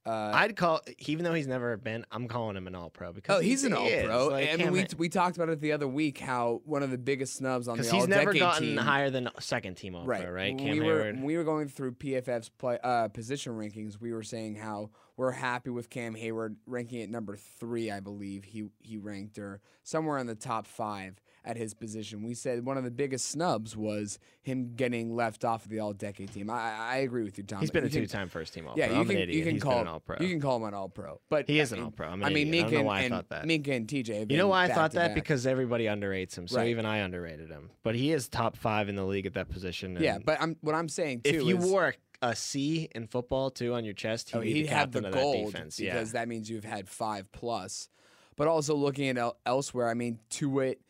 uh, 0.07 0.31
I'd 0.35 0.57
call, 0.57 0.81
even 1.07 1.25
though 1.25 1.35
he's 1.35 1.47
never 1.47 1.77
been, 1.77 2.07
I'm 2.11 2.27
calling 2.27 2.57
him 2.57 2.67
an 2.67 2.75
All 2.75 2.89
Pro 2.89 3.13
because 3.13 3.39
oh, 3.39 3.41
he's 3.41 3.65
an 3.65 3.75
All 3.75 3.87
Pro. 3.87 4.29
Like, 4.29 4.51
I 4.51 4.57
mean, 4.57 4.73
we 4.73 4.87
we 4.97 5.09
talked 5.11 5.37
about 5.37 5.51
it 5.51 5.61
the 5.61 5.73
other 5.73 5.87
week 5.87 6.19
how 6.19 6.63
one 6.65 6.83
of 6.83 6.91
the 6.91 6.99
biggest 6.99 7.35
snubs 7.35 7.69
on 7.69 7.77
the 7.79 7.87
all 7.91 8.01
he's 8.01 8.09
never 8.09 8.33
gotten 8.33 8.69
team, 8.69 8.77
higher 8.79 9.11
than 9.11 9.29
second 9.41 9.75
team 9.75 9.95
All 9.95 10.07
right. 10.07 10.23
Pro, 10.23 10.31
right? 10.31 10.57
Cam 10.57 10.71
we 10.71 10.81
were 10.81 11.15
we 11.21 11.37
were 11.37 11.45
going 11.45 11.69
through 11.69 11.93
PFF's 11.93 12.49
play, 12.49 12.79
uh, 12.83 13.09
position 13.09 13.53
rankings. 13.53 14.01
We 14.01 14.13
were 14.13 14.23
saying 14.23 14.55
how 14.55 14.91
we're 15.21 15.33
happy 15.33 15.69
with 15.69 15.91
Cam 15.91 16.15
Heyward 16.15 16.57
ranking 16.67 17.03
at 17.03 17.11
number 17.11 17.37
three, 17.37 17.91
I 17.91 18.01
believe 18.01 18.43
he 18.43 18.71
he 18.81 18.97
ranked 18.97 19.39
or 19.39 19.61
somewhere 19.83 20.17
in 20.17 20.27
the 20.27 20.35
top 20.35 20.67
five 20.67 21.21
at 21.45 21.59
his 21.59 21.75
position. 21.75 22.23
We 22.23 22.33
said 22.33 22.65
one 22.65 22.79
of 22.79 22.85
the 22.85 22.91
biggest 22.91 23.27
snubs 23.27 23.77
was 23.77 24.19
him 24.41 24.73
getting 24.77 25.15
left 25.15 25.45
off 25.45 25.67
of 25.67 25.71
the 25.71 25.79
All 25.79 25.93
Decade 25.93 26.33
team. 26.33 26.49
I, 26.49 26.73
I 26.75 26.97
agree 26.97 27.23
with 27.23 27.37
you, 27.37 27.45
Tom. 27.45 27.61
He's 27.61 27.71
been 27.71 27.85
you 27.85 27.89
a 27.89 27.93
two-time 27.93 28.31
first 28.31 28.55
team 28.55 28.67
All 28.67 28.75
Pro. 28.75 28.83
Yeah, 28.83 28.93
you 28.93 29.01
I'm 29.01 29.07
can, 29.07 29.29
you 29.29 29.45
can 29.45 29.53
He's 29.57 29.63
call 29.63 29.83
an 29.83 29.89
All 29.89 30.01
Pro. 30.01 30.17
You 30.21 30.29
can 30.29 30.41
call 30.41 30.57
him 30.57 30.65
an 30.65 30.73
All 30.73 30.89
Pro, 30.89 31.21
but 31.29 31.47
he 31.47 31.61
I 31.61 31.65
is 31.65 31.73
mean, 31.73 31.81
an 31.81 31.85
All 31.85 31.91
Pro. 31.91 32.09
I'm 32.09 32.25
I 32.25 32.31
mean, 32.31 32.51
Minkah, 32.51 32.89
I 32.89 33.03
and, 33.03 33.15
I 33.15 33.17
thought 33.19 33.29
that. 33.29 33.45
Minkah 33.45 33.77
and 33.77 33.87
TJ. 33.87 34.31
You 34.31 34.39
know 34.39 34.49
why 34.49 34.65
I 34.65 34.69
thought 34.69 34.93
that? 34.93 35.09
Back. 35.09 35.15
Because 35.17 35.47
everybody 35.47 35.85
underrates 35.85 36.39
him, 36.39 36.49
so 36.49 36.57
right. 36.57 36.69
even 36.69 36.87
I 36.87 36.99
underrated 36.99 37.51
him. 37.51 37.69
But 37.83 37.95
he 37.95 38.15
is 38.15 38.27
top 38.31 38.57
five 38.57 38.89
in 38.89 38.97
the 38.97 39.05
league 39.05 39.27
at 39.27 39.35
that 39.35 39.51
position. 39.51 39.99
Yeah, 40.01 40.17
but 40.17 40.41
I'm 40.41 40.57
what 40.63 40.75
I'm 40.75 40.89
saying 40.89 41.23
too. 41.25 41.31
If 41.31 41.43
you 41.43 41.59
is, 41.59 41.67
wore 41.67 41.95
a 42.23 42.37
C 42.37 42.89
in 42.95 43.07
football 43.07 43.51
too 43.51 43.75
on 43.75 43.85
your 43.85 43.95
chest, 43.95 44.31
he'd, 44.31 44.37
oh, 44.37 44.41
he'd 44.41 44.67
the 44.67 44.75
have 44.75 44.93
the 44.93 45.11
gold 45.11 45.53
because 45.53 45.79
yeah. 45.79 46.05
that 46.05 46.29
means 46.29 46.51
you've 46.51 46.65
had 46.65 46.89
five 46.89 47.31
plus. 47.33 47.89
But 48.37 48.49
also 48.49 48.75
looking 48.75 49.09
at 49.09 49.19
el- 49.19 49.39
elsewhere, 49.45 49.89
I 49.89 49.95
mean, 49.95 50.19
to 50.31 50.61
it 50.61 50.81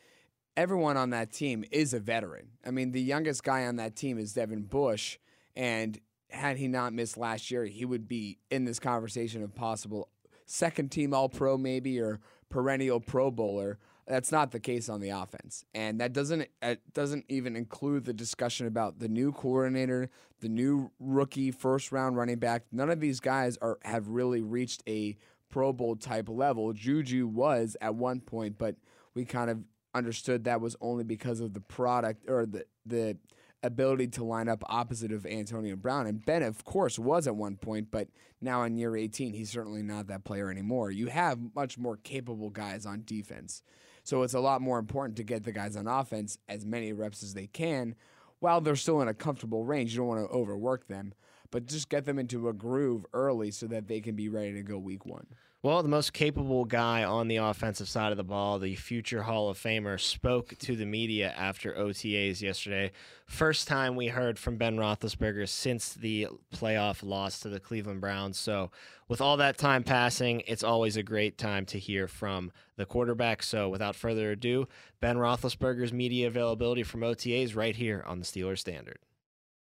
everyone 0.56 0.96
on 0.96 1.10
that 1.10 1.32
team 1.32 1.64
is 1.70 1.94
a 1.94 2.00
veteran. 2.00 2.48
I 2.66 2.70
mean, 2.70 2.92
the 2.92 3.00
youngest 3.00 3.44
guy 3.44 3.66
on 3.66 3.76
that 3.76 3.96
team 3.96 4.18
is 4.18 4.34
Devin 4.34 4.64
Bush, 4.64 5.18
and 5.56 5.98
had 6.28 6.58
he 6.58 6.68
not 6.68 6.92
missed 6.92 7.16
last 7.16 7.50
year, 7.50 7.64
he 7.64 7.84
would 7.84 8.06
be 8.06 8.38
in 8.50 8.64
this 8.64 8.78
conversation 8.78 9.42
of 9.42 9.54
possible 9.54 10.08
second 10.46 10.90
team 10.90 11.14
All 11.14 11.28
Pro, 11.28 11.56
maybe 11.56 11.98
or 12.00 12.20
perennial 12.48 13.00
Pro 13.00 13.30
Bowler. 13.30 13.78
That's 14.10 14.32
not 14.32 14.50
the 14.50 14.58
case 14.58 14.88
on 14.88 15.00
the 15.00 15.10
offense, 15.10 15.64
and 15.72 16.00
that 16.00 16.12
doesn't 16.12 16.48
it 16.60 16.80
doesn't 16.92 17.26
even 17.28 17.54
include 17.54 18.04
the 18.04 18.12
discussion 18.12 18.66
about 18.66 18.98
the 18.98 19.06
new 19.06 19.30
coordinator, 19.30 20.10
the 20.40 20.48
new 20.48 20.90
rookie 20.98 21.52
first 21.52 21.92
round 21.92 22.16
running 22.16 22.40
back. 22.40 22.64
None 22.72 22.90
of 22.90 22.98
these 22.98 23.20
guys 23.20 23.56
are 23.62 23.78
have 23.84 24.08
really 24.08 24.42
reached 24.42 24.82
a 24.88 25.16
Pro 25.48 25.72
Bowl 25.72 25.94
type 25.94 26.28
level. 26.28 26.72
Juju 26.72 27.28
was 27.28 27.76
at 27.80 27.94
one 27.94 28.20
point, 28.20 28.58
but 28.58 28.74
we 29.14 29.24
kind 29.24 29.48
of 29.48 29.60
understood 29.94 30.42
that 30.42 30.60
was 30.60 30.74
only 30.80 31.04
because 31.04 31.38
of 31.38 31.54
the 31.54 31.60
product 31.60 32.28
or 32.28 32.46
the 32.46 32.64
the 32.84 33.16
ability 33.62 34.08
to 34.08 34.24
line 34.24 34.48
up 34.48 34.64
opposite 34.66 35.12
of 35.12 35.24
Antonio 35.24 35.76
Brown. 35.76 36.08
And 36.08 36.24
Ben, 36.26 36.42
of 36.42 36.64
course, 36.64 36.98
was 36.98 37.28
at 37.28 37.36
one 37.36 37.54
point, 37.56 37.92
but 37.92 38.08
now 38.40 38.64
in 38.64 38.76
year 38.76 38.96
18, 38.96 39.34
he's 39.34 39.50
certainly 39.50 39.84
not 39.84 40.08
that 40.08 40.24
player 40.24 40.50
anymore. 40.50 40.90
You 40.90 41.06
have 41.06 41.38
much 41.54 41.78
more 41.78 41.96
capable 41.96 42.50
guys 42.50 42.86
on 42.86 43.02
defense. 43.04 43.62
So 44.02 44.22
it's 44.22 44.34
a 44.34 44.40
lot 44.40 44.62
more 44.62 44.78
important 44.78 45.16
to 45.16 45.24
get 45.24 45.44
the 45.44 45.52
guys 45.52 45.76
on 45.76 45.86
offense 45.86 46.38
as 46.48 46.64
many 46.64 46.92
reps 46.92 47.22
as 47.22 47.34
they 47.34 47.46
can 47.46 47.94
while 48.40 48.60
they're 48.60 48.76
still 48.76 49.00
in 49.00 49.08
a 49.08 49.14
comfortable 49.14 49.64
range. 49.64 49.92
You 49.92 49.98
don't 49.98 50.08
want 50.08 50.28
to 50.28 50.34
overwork 50.34 50.88
them, 50.88 51.14
but 51.50 51.66
just 51.66 51.88
get 51.88 52.04
them 52.04 52.18
into 52.18 52.48
a 52.48 52.52
groove 52.52 53.04
early 53.12 53.50
so 53.50 53.66
that 53.66 53.88
they 53.88 54.00
can 54.00 54.16
be 54.16 54.28
ready 54.28 54.54
to 54.54 54.62
go 54.62 54.78
week 54.78 55.06
one. 55.06 55.26
Well, 55.62 55.82
the 55.82 55.90
most 55.90 56.14
capable 56.14 56.64
guy 56.64 57.04
on 57.04 57.28
the 57.28 57.36
offensive 57.36 57.86
side 57.86 58.12
of 58.12 58.16
the 58.16 58.24
ball, 58.24 58.58
the 58.58 58.76
future 58.76 59.24
Hall 59.24 59.50
of 59.50 59.58
Famer, 59.58 60.00
spoke 60.00 60.56
to 60.56 60.74
the 60.74 60.86
media 60.86 61.34
after 61.36 61.74
OTAs 61.74 62.40
yesterday. 62.40 62.92
First 63.26 63.68
time 63.68 63.94
we 63.94 64.08
heard 64.08 64.38
from 64.38 64.56
Ben 64.56 64.78
Roethlisberger 64.78 65.46
since 65.46 65.92
the 65.92 66.28
playoff 66.50 67.02
loss 67.02 67.40
to 67.40 67.50
the 67.50 67.60
Cleveland 67.60 68.00
Browns. 68.00 68.38
So, 68.38 68.70
with 69.06 69.20
all 69.20 69.36
that 69.36 69.58
time 69.58 69.82
passing, 69.84 70.42
it's 70.46 70.64
always 70.64 70.96
a 70.96 71.02
great 71.02 71.36
time 71.36 71.66
to 71.66 71.78
hear 71.78 72.08
from 72.08 72.52
the 72.76 72.86
quarterback. 72.86 73.42
So, 73.42 73.68
without 73.68 73.94
further 73.94 74.30
ado, 74.30 74.66
Ben 75.02 75.18
Roethlisberger's 75.18 75.92
media 75.92 76.26
availability 76.26 76.84
from 76.84 77.02
OTAs 77.02 77.54
right 77.54 77.76
here 77.76 78.02
on 78.06 78.18
the 78.18 78.24
Steelers 78.24 78.60
Standard. 78.60 79.00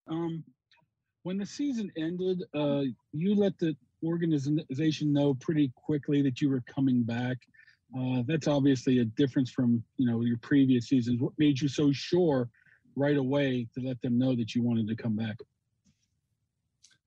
Um, 0.06 0.44
when 1.24 1.38
the 1.38 1.46
season 1.46 1.90
ended, 1.96 2.44
uh, 2.54 2.82
you 3.12 3.34
let 3.34 3.58
the 3.58 3.76
organization 4.04 5.12
know 5.12 5.34
pretty 5.34 5.72
quickly 5.74 6.22
that 6.22 6.40
you 6.40 6.50
were 6.50 6.62
coming 6.72 7.02
back. 7.02 7.36
Uh, 7.98 8.22
that's 8.26 8.46
obviously 8.46 8.98
a 8.98 9.04
difference 9.04 9.50
from 9.50 9.82
you 9.96 10.06
know 10.06 10.20
your 10.22 10.38
previous 10.38 10.88
seasons. 10.88 11.20
What 11.20 11.32
made 11.38 11.60
you 11.60 11.68
so 11.68 11.90
sure 11.92 12.48
right 12.96 13.16
away 13.16 13.66
to 13.74 13.80
let 13.80 14.00
them 14.02 14.18
know 14.18 14.34
that 14.36 14.54
you 14.54 14.62
wanted 14.62 14.88
to 14.88 14.96
come 14.96 15.16
back? 15.16 15.36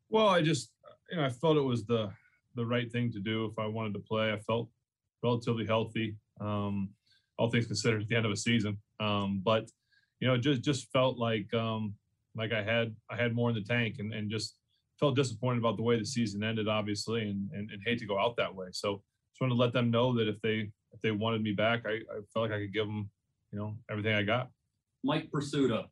Well, 0.09 0.27
I 0.27 0.41
just 0.41 0.71
you 1.11 1.17
know 1.17 1.25
I 1.25 1.29
felt 1.29 1.57
it 1.57 1.61
was 1.61 1.85
the 1.85 2.11
the 2.55 2.65
right 2.65 2.91
thing 2.91 3.11
to 3.11 3.19
do 3.19 3.45
if 3.45 3.57
I 3.59 3.67
wanted 3.67 3.93
to 3.93 3.99
play. 3.99 4.31
I 4.31 4.39
felt 4.39 4.69
relatively 5.23 5.65
healthy, 5.65 6.15
um, 6.39 6.89
all 7.37 7.49
things 7.49 7.67
considered, 7.67 8.01
at 8.01 8.07
the 8.09 8.15
end 8.15 8.25
of 8.25 8.31
a 8.31 8.37
season. 8.37 8.77
Um, 8.99 9.41
but 9.43 9.69
you 10.19 10.27
know, 10.27 10.37
just 10.37 10.61
just 10.61 10.91
felt 10.91 11.17
like 11.17 11.53
um, 11.53 11.93
like 12.35 12.51
I 12.53 12.63
had 12.63 12.95
I 13.09 13.15
had 13.15 13.35
more 13.35 13.49
in 13.49 13.55
the 13.55 13.61
tank, 13.61 13.97
and 13.99 14.13
and 14.13 14.29
just 14.29 14.55
felt 15.01 15.15
disappointed 15.15 15.57
about 15.57 15.75
the 15.75 15.83
way 15.83 15.97
the 15.99 16.05
season 16.05 16.43
ended, 16.43 16.67
obviously, 16.67 17.23
and, 17.23 17.49
and, 17.51 17.69
and 17.71 17.81
hate 17.85 17.97
to 17.99 18.05
go 18.05 18.17
out 18.17 18.37
that 18.37 18.55
way. 18.55 18.67
So 18.71 19.01
just 19.33 19.41
wanted 19.41 19.55
to 19.55 19.59
let 19.59 19.73
them 19.73 19.91
know 19.91 20.15
that 20.15 20.29
if 20.29 20.39
they 20.41 20.71
if 20.93 21.01
they 21.01 21.11
wanted 21.11 21.41
me 21.41 21.51
back, 21.53 21.83
I, 21.85 21.93
I 21.93 22.19
felt 22.33 22.49
like 22.49 22.51
I 22.51 22.59
could 22.59 22.73
give 22.73 22.85
them, 22.85 23.09
you 23.51 23.59
know, 23.59 23.75
everything 23.89 24.13
I 24.13 24.23
got. 24.23 24.49
Mike 25.03 25.29
Prisuta. 25.31 25.85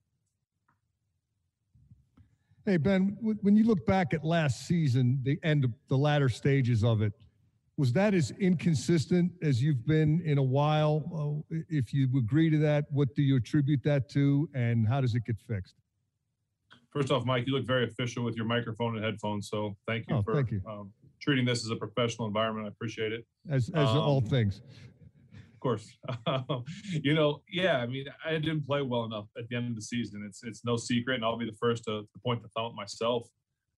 Hey 2.65 2.77
Ben, 2.77 3.17
when 3.41 3.55
you 3.55 3.63
look 3.63 3.83
back 3.87 4.13
at 4.13 4.23
last 4.23 4.67
season, 4.67 5.19
the 5.23 5.39
end 5.43 5.63
of 5.63 5.71
the 5.87 5.97
latter 5.97 6.29
stages 6.29 6.83
of 6.83 7.01
it, 7.01 7.13
was 7.77 7.91
that 7.93 8.13
as 8.13 8.31
inconsistent 8.39 9.31
as 9.41 9.63
you've 9.63 9.87
been 9.87 10.21
in 10.23 10.37
a 10.37 10.43
while? 10.43 11.43
Uh, 11.51 11.57
if 11.69 11.93
you 11.93 12.07
agree 12.15 12.49
to 12.51 12.59
that, 12.59 12.85
what 12.91 13.15
do 13.15 13.23
you 13.23 13.37
attribute 13.37 13.81
that 13.85 14.07
to, 14.09 14.47
and 14.53 14.87
how 14.87 15.01
does 15.01 15.15
it 15.15 15.25
get 15.25 15.37
fixed? 15.47 15.73
First 16.91 17.11
off, 17.11 17.23
Mike, 17.25 17.45
you 17.45 17.53
look 17.53 17.65
very 17.67 17.83
official 17.85 18.23
with 18.23 18.35
your 18.35 18.45
microphone 18.45 18.95
and 18.95 19.05
headphones. 19.05 19.49
So 19.49 19.75
thank 19.87 20.05
you 20.07 20.15
Oh, 20.15 20.21
for 20.23 20.33
thank 20.35 20.51
you. 20.51 20.61
Um, 20.67 20.91
treating 21.21 21.45
this 21.45 21.63
as 21.63 21.69
a 21.71 21.75
professional 21.75 22.27
environment. 22.27 22.65
I 22.65 22.69
appreciate 22.69 23.11
it. 23.13 23.25
As 23.49 23.69
as 23.69 23.89
all 23.89 24.17
Um, 24.17 24.25
things. 24.25 24.61
Of 25.53 25.59
course. 25.59 25.91
you 27.03 27.13
know, 27.13 27.41
yeah, 27.51 27.77
I 27.77 27.85
mean, 27.85 28.05
I 28.25 28.31
didn't 28.31 28.65
play 28.65 28.81
well 28.81 29.03
enough 29.03 29.27
at 29.37 29.47
the 29.49 29.55
end 29.57 29.67
of 29.69 29.75
the 29.75 29.81
season. 29.81 30.23
It's 30.27 30.41
it's 30.43 30.63
no 30.65 30.77
secret, 30.77 31.15
and 31.15 31.25
I'll 31.25 31.37
be 31.37 31.45
the 31.45 31.57
first 31.59 31.83
to, 31.83 32.01
to 32.03 32.19
point 32.25 32.41
the 32.41 32.47
thumb 32.49 32.67
at 32.67 32.75
myself. 32.75 33.27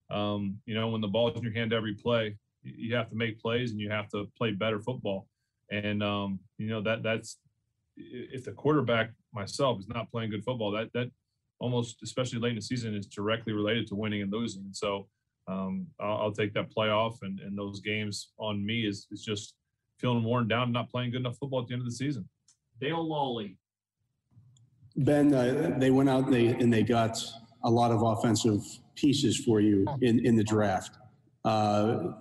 Um, 0.10 0.58
you 0.66 0.76
know, 0.76 0.90
when 0.90 1.02
the 1.02 1.08
ball's 1.08 1.36
in 1.38 1.44
your 1.44 1.54
hand 1.54 1.74
every 1.74 1.96
play, 1.96 2.38
y- 2.64 2.72
you 2.78 2.96
have 2.96 3.10
to 3.10 3.16
make 3.16 3.40
plays 3.40 3.72
and 3.72 3.80
you 3.80 3.90
have 3.90 4.08
to 4.10 4.30
play 4.38 4.52
better 4.52 4.80
football. 4.80 5.28
And 5.72 6.04
um, 6.04 6.40
you 6.58 6.68
know 6.70 6.82
that 6.82 7.02
that's 7.04 7.40
i- 7.98 8.28
if 8.38 8.46
the 8.46 8.52
quarterback 8.52 9.12
myself 9.34 9.80
is 9.80 9.88
not 9.88 10.10
playing 10.12 10.30
good 10.30 10.44
football, 10.46 10.72
that 10.72 10.94
that 10.94 11.10
almost, 11.62 11.98
especially 12.04 12.40
late 12.40 12.50
in 12.50 12.56
the 12.56 12.62
season, 12.62 12.94
is 12.96 13.08
directly 13.08 13.54
related 13.54 13.88
to 13.88 13.96
winning 13.96 14.22
and 14.24 14.32
losing. 14.34 14.64
And 14.64 14.76
so 14.76 15.08
um, 15.48 15.88
I'll, 16.00 16.18
I'll 16.18 16.32
take 16.34 16.54
that 16.56 16.68
playoff 16.76 17.16
and, 17.22 17.40
and 17.40 17.58
those 17.58 17.80
games 17.80 18.32
on 18.38 18.66
me 18.66 18.86
is, 18.86 19.08
is 19.12 19.24
just 19.24 19.56
feeling 20.00 20.24
worn 20.24 20.48
down, 20.48 20.64
and 20.64 20.74
not 20.74 20.90
playing 20.90 21.12
good 21.12 21.22
enough 21.22 21.38
football 21.38 21.62
at 21.62 21.68
the 21.68 21.74
end 21.74 21.82
of 21.82 21.86
the 21.86 21.92
season. 21.92 22.28
Dale 22.82 23.08
Lolley. 23.08 23.56
Ben, 24.98 25.34
uh, 25.34 25.76
they 25.78 25.92
went 25.92 26.10
out 26.10 26.26
and 26.26 26.34
they, 26.34 26.48
and 26.48 26.74
they 26.74 26.84
got 26.84 27.16
a 27.64 27.70
lot 27.70 27.92
of 27.92 28.02
offensive 28.02 28.62
pieces 28.96 29.38
for 29.38 29.62
you 29.62 29.86
in, 30.02 30.26
in 30.26 30.36
the 30.36 30.44
draft. 30.44 30.98
Uh, 31.46 32.14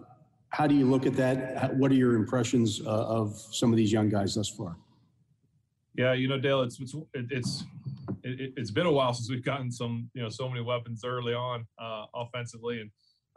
how 0.50 0.66
do 0.66 0.74
you 0.74 0.84
look 0.84 1.06
at 1.06 1.14
that? 1.14 1.74
What 1.76 1.90
are 1.90 1.94
your 1.94 2.14
impressions 2.14 2.80
uh, 2.84 2.90
of 2.90 3.34
some 3.50 3.72
of 3.72 3.76
these 3.76 3.90
young 3.90 4.10
guys 4.10 4.34
thus 4.34 4.48
far? 4.48 4.76
Yeah, 5.96 6.12
you 6.12 6.28
know, 6.28 6.38
Dale, 6.38 6.62
it's 6.62 6.78
it's 6.80 6.94
it's 7.14 7.64
it, 8.22 8.52
it's 8.56 8.70
been 8.70 8.86
a 8.86 8.92
while 8.92 9.12
since 9.12 9.30
we've 9.30 9.44
gotten 9.44 9.70
some 9.70 10.10
you 10.14 10.22
know 10.22 10.28
so 10.28 10.48
many 10.48 10.60
weapons 10.60 11.02
early 11.04 11.34
on 11.34 11.66
uh, 11.78 12.04
offensively, 12.14 12.80
and 12.80 12.90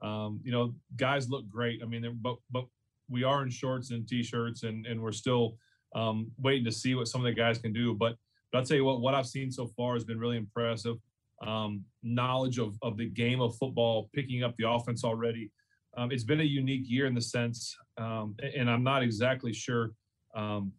um, 0.04 0.42
you 0.44 0.52
know, 0.52 0.74
guys 0.98 1.30
look 1.30 1.48
great. 1.50 1.82
I 1.82 1.86
mean, 1.86 2.20
but 2.22 2.36
but 2.52 2.66
we 3.10 3.24
are 3.24 3.44
in 3.44 3.50
shorts 3.50 3.92
and 3.92 4.08
t-shirts, 4.08 4.64
and 4.64 4.86
and 4.86 5.02
we're 5.02 5.12
still 5.12 5.58
um, 5.96 6.32
waiting 6.38 6.66
to 6.66 6.72
see 6.72 6.96
what 6.96 7.08
some 7.08 7.22
of 7.22 7.26
the 7.26 7.34
guys 7.34 7.58
can 7.58 7.74
do. 7.74 7.94
But 7.94 8.16
but 8.52 8.60
I'll 8.60 8.66
tell 8.66 8.78
you 8.78 8.86
what, 8.86 9.02
what 9.02 9.16
I've 9.16 9.28
seen 9.28 9.52
so 9.52 9.68
far 9.68 9.94
has 9.94 10.04
been 10.04 10.20
really 10.20 10.38
impressive. 10.38 10.98
Um, 11.42 11.84
knowledge 12.04 12.60
of 12.60 12.78
of 12.82 12.98
the 12.98 13.10
game 13.10 13.42
of 13.42 13.56
football, 13.58 14.10
picking 14.14 14.44
up 14.44 14.56
the 14.58 14.70
offense 14.70 15.04
already. 15.04 15.52
Um, 15.96 16.12
it's 16.12 16.24
been 16.24 16.42
a 16.42 16.44
unique 16.44 16.86
year 16.86 17.06
in 17.06 17.14
the 17.14 17.22
sense, 17.22 17.76
um, 17.98 18.36
and 18.56 18.70
I'm 18.70 18.84
not 18.84 19.04
exactly 19.04 19.54
sure. 19.54 19.92
Um, 20.36 20.74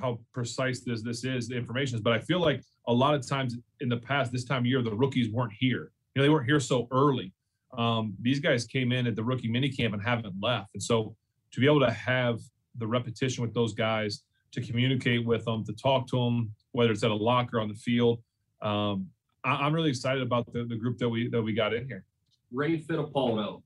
how 0.00 0.18
precise 0.32 0.80
this 0.80 1.02
this 1.02 1.24
is 1.24 1.48
the 1.48 1.56
information 1.56 1.96
is 1.96 2.00
but 2.00 2.12
i 2.12 2.18
feel 2.18 2.40
like 2.40 2.62
a 2.88 2.92
lot 2.92 3.14
of 3.14 3.26
times 3.26 3.56
in 3.80 3.88
the 3.88 3.96
past 3.96 4.32
this 4.32 4.44
time 4.44 4.62
of 4.62 4.66
year 4.66 4.82
the 4.82 4.94
rookies 4.94 5.30
weren't 5.30 5.52
here. 5.52 5.92
You 6.14 6.20
know 6.20 6.22
they 6.22 6.28
weren't 6.28 6.46
here 6.46 6.60
so 6.60 6.88
early. 6.90 7.32
Um, 7.76 8.14
these 8.20 8.38
guys 8.38 8.64
came 8.64 8.92
in 8.92 9.06
at 9.06 9.16
the 9.16 9.24
rookie 9.24 9.48
minicamp 9.48 9.94
and 9.94 10.02
haven't 10.02 10.34
left. 10.40 10.68
And 10.74 10.82
so 10.82 11.16
to 11.52 11.60
be 11.60 11.66
able 11.66 11.80
to 11.80 11.90
have 11.90 12.40
the 12.76 12.86
repetition 12.86 13.42
with 13.42 13.54
those 13.54 13.72
guys 13.72 14.22
to 14.52 14.60
communicate 14.60 15.24
with 15.24 15.44
them 15.44 15.64
to 15.64 15.72
talk 15.72 16.06
to 16.08 16.16
them 16.16 16.52
whether 16.72 16.90
it's 16.90 17.02
at 17.02 17.10
a 17.10 17.14
locker 17.14 17.60
on 17.60 17.68
the 17.68 17.74
field 17.74 18.22
um, 18.60 19.06
I, 19.44 19.52
i'm 19.52 19.72
really 19.72 19.90
excited 19.90 20.22
about 20.22 20.50
the, 20.52 20.64
the 20.64 20.76
group 20.76 20.98
that 20.98 21.08
we 21.08 21.28
that 21.28 21.42
we 21.42 21.52
got 21.52 21.74
in 21.74 21.86
here. 21.86 22.04
Ray 22.50 22.78
Fittipaldo. 22.78 23.62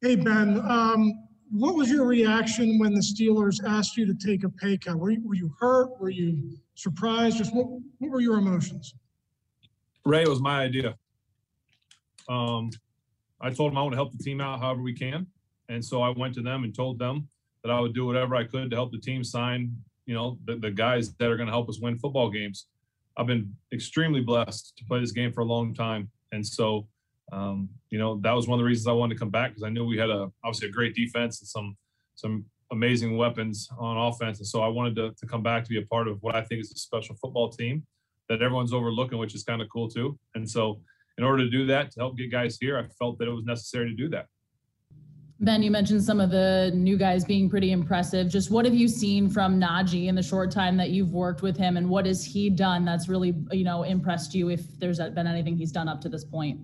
Hey, 0.00 0.16
Ben, 0.16 0.60
um, 0.68 1.28
what 1.52 1.74
was 1.74 1.90
your 1.90 2.06
reaction 2.06 2.78
when 2.78 2.94
the 2.94 3.00
Steelers 3.00 3.62
asked 3.66 3.98
you 3.98 4.06
to 4.06 4.14
take 4.14 4.42
a 4.42 4.48
pay 4.48 4.78
cut? 4.78 4.96
Were 4.96 5.10
you, 5.10 5.20
were 5.22 5.34
you 5.34 5.54
hurt? 5.60 6.00
Were 6.00 6.08
you 6.08 6.58
surprised? 6.74 7.36
Just 7.36 7.54
what, 7.54 7.66
what 7.98 8.10
were 8.10 8.20
your 8.20 8.38
emotions? 8.38 8.94
Ray, 10.06 10.22
it 10.22 10.28
was 10.28 10.40
my 10.40 10.62
idea. 10.62 10.96
Um, 12.28 12.70
I 13.38 13.50
told 13.50 13.70
them 13.70 13.78
I 13.78 13.82
want 13.82 13.92
to 13.92 13.96
help 13.96 14.12
the 14.12 14.24
team 14.24 14.40
out 14.40 14.60
however 14.60 14.80
we 14.80 14.94
can, 14.94 15.26
and 15.68 15.84
so 15.84 16.00
I 16.00 16.08
went 16.08 16.34
to 16.34 16.42
them 16.42 16.64
and 16.64 16.74
told 16.74 16.98
them 16.98 17.28
that 17.62 17.70
I 17.70 17.78
would 17.80 17.94
do 17.94 18.06
whatever 18.06 18.34
I 18.34 18.44
could 18.44 18.70
to 18.70 18.76
help 18.76 18.90
the 18.90 18.98
team 18.98 19.22
sign, 19.22 19.76
you 20.06 20.14
know, 20.14 20.38
the, 20.46 20.56
the 20.56 20.70
guys 20.70 21.12
that 21.14 21.28
are 21.28 21.36
going 21.36 21.48
to 21.48 21.52
help 21.52 21.68
us 21.68 21.80
win 21.80 21.98
football 21.98 22.30
games. 22.30 22.66
I've 23.16 23.26
been 23.26 23.54
extremely 23.72 24.20
blessed 24.20 24.72
to 24.78 24.84
play 24.86 25.00
this 25.00 25.12
game 25.12 25.32
for 25.32 25.42
a 25.42 25.44
long 25.44 25.74
time, 25.74 26.10
and 26.32 26.46
so, 26.46 26.88
um, 27.32 27.70
you 27.90 27.98
know, 27.98 28.20
that 28.22 28.32
was 28.32 28.46
one 28.46 28.58
of 28.58 28.62
the 28.62 28.66
reasons 28.66 28.86
I 28.86 28.92
wanted 28.92 29.14
to 29.14 29.18
come 29.18 29.30
back 29.30 29.50
because 29.50 29.62
I 29.62 29.70
knew 29.70 29.86
we 29.86 29.96
had 29.96 30.10
a 30.10 30.30
obviously 30.44 30.68
a 30.68 30.72
great 30.72 30.94
defense 30.94 31.40
and 31.40 31.48
some 31.48 31.76
some 32.14 32.44
amazing 32.70 33.16
weapons 33.16 33.68
on 33.78 33.96
offense, 33.96 34.38
and 34.38 34.46
so 34.46 34.62
I 34.62 34.68
wanted 34.68 34.96
to, 34.96 35.12
to 35.18 35.26
come 35.26 35.42
back 35.42 35.64
to 35.64 35.68
be 35.70 35.78
a 35.78 35.86
part 35.86 36.08
of 36.08 36.22
what 36.22 36.36
I 36.36 36.42
think 36.42 36.60
is 36.60 36.70
a 36.70 36.78
special 36.78 37.16
football 37.16 37.50
team 37.50 37.84
that 38.28 38.42
everyone's 38.42 38.72
overlooking, 38.72 39.18
which 39.18 39.34
is 39.34 39.42
kind 39.44 39.62
of 39.62 39.68
cool 39.70 39.88
too. 39.88 40.18
And 40.34 40.48
so, 40.48 40.80
in 41.18 41.24
order 41.24 41.42
to 41.42 41.50
do 41.50 41.66
that, 41.66 41.90
to 41.92 42.00
help 42.00 42.18
get 42.18 42.30
guys 42.30 42.58
here, 42.60 42.78
I 42.78 42.86
felt 42.98 43.18
that 43.18 43.28
it 43.28 43.32
was 43.32 43.44
necessary 43.44 43.88
to 43.88 43.96
do 43.96 44.08
that. 44.10 44.26
Ben, 45.40 45.62
you 45.62 45.72
mentioned 45.72 46.04
some 46.04 46.20
of 46.20 46.30
the 46.30 46.70
new 46.72 46.96
guys 46.96 47.24
being 47.24 47.50
pretty 47.50 47.72
impressive. 47.72 48.28
Just 48.28 48.50
what 48.50 48.64
have 48.64 48.74
you 48.74 48.86
seen 48.86 49.28
from 49.28 49.60
Najee 49.60 50.06
in 50.06 50.14
the 50.14 50.22
short 50.22 50.52
time 50.52 50.76
that 50.76 50.90
you've 50.90 51.12
worked 51.12 51.42
with 51.42 51.56
him, 51.56 51.78
and 51.78 51.88
what 51.88 52.04
has 52.06 52.24
he 52.24 52.50
done 52.50 52.84
that's 52.84 53.08
really, 53.08 53.34
you 53.50 53.64
know, 53.64 53.82
impressed 53.84 54.34
you? 54.34 54.50
If 54.50 54.78
there's 54.78 54.98
been 54.98 55.26
anything 55.26 55.56
he's 55.56 55.72
done 55.72 55.88
up 55.88 56.00
to 56.02 56.10
this 56.10 56.24
point. 56.24 56.60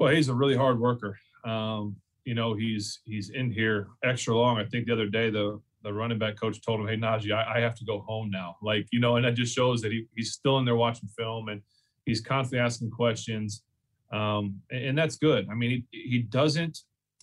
Well, 0.00 0.14
he's 0.14 0.30
a 0.30 0.34
really 0.34 0.56
hard 0.56 0.80
worker. 0.80 1.18
Um, 1.44 1.96
you 2.24 2.34
know, 2.34 2.54
he's 2.54 3.00
he's 3.04 3.28
in 3.28 3.50
here 3.50 3.88
extra 4.02 4.34
long. 4.34 4.56
I 4.56 4.64
think 4.64 4.86
the 4.86 4.94
other 4.94 5.06
day 5.06 5.28
the 5.28 5.60
the 5.82 5.92
running 5.92 6.18
back 6.18 6.40
coach 6.40 6.62
told 6.62 6.80
him, 6.80 6.88
"Hey 6.88 6.96
Najee, 6.96 7.32
I, 7.32 7.58
I 7.58 7.60
have 7.60 7.74
to 7.76 7.84
go 7.84 8.00
home 8.00 8.30
now." 8.30 8.56
Like 8.62 8.86
you 8.92 8.98
know, 8.98 9.16
and 9.16 9.26
that 9.26 9.34
just 9.34 9.54
shows 9.54 9.82
that 9.82 9.92
he, 9.92 10.06
he's 10.16 10.32
still 10.32 10.58
in 10.58 10.64
there 10.64 10.74
watching 10.74 11.08
film 11.18 11.48
and 11.48 11.60
he's 12.06 12.22
constantly 12.22 12.64
asking 12.64 12.90
questions, 12.90 13.62
um, 14.10 14.62
and, 14.70 14.84
and 14.86 14.98
that's 14.98 15.16
good. 15.16 15.46
I 15.50 15.54
mean, 15.54 15.84
he 15.90 15.98
he 16.10 16.18
doesn't 16.20 16.78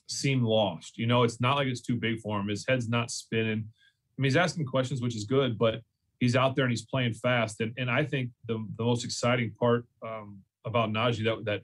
seem 0.05 0.43
lost. 0.43 0.99
You 0.99 1.07
know, 1.07 1.23
it's 1.23 1.41
not 1.41 1.55
like 1.55 1.67
it's 1.67 1.81
too 1.81 1.95
big 1.95 2.19
for 2.19 2.39
him. 2.39 2.47
His 2.47 2.63
head's 2.67 2.87
not 2.87 3.09
spinning. 3.09 3.65
I 3.65 4.21
mean, 4.21 4.25
he's 4.25 4.37
asking 4.37 4.65
questions, 4.67 5.01
which 5.01 5.15
is 5.15 5.23
good, 5.23 5.57
but 5.57 5.81
he's 6.19 6.35
out 6.35 6.55
there 6.55 6.65
and 6.65 6.71
he's 6.71 6.85
playing 6.85 7.15
fast. 7.15 7.59
And 7.59 7.73
and 7.79 7.89
I 7.89 8.03
think 8.03 8.29
the 8.45 8.63
the 8.77 8.83
most 8.83 9.03
exciting 9.03 9.51
part 9.59 9.87
um, 10.05 10.43
about 10.63 10.91
Najee 10.91 11.23
that 11.23 11.43
that 11.45 11.61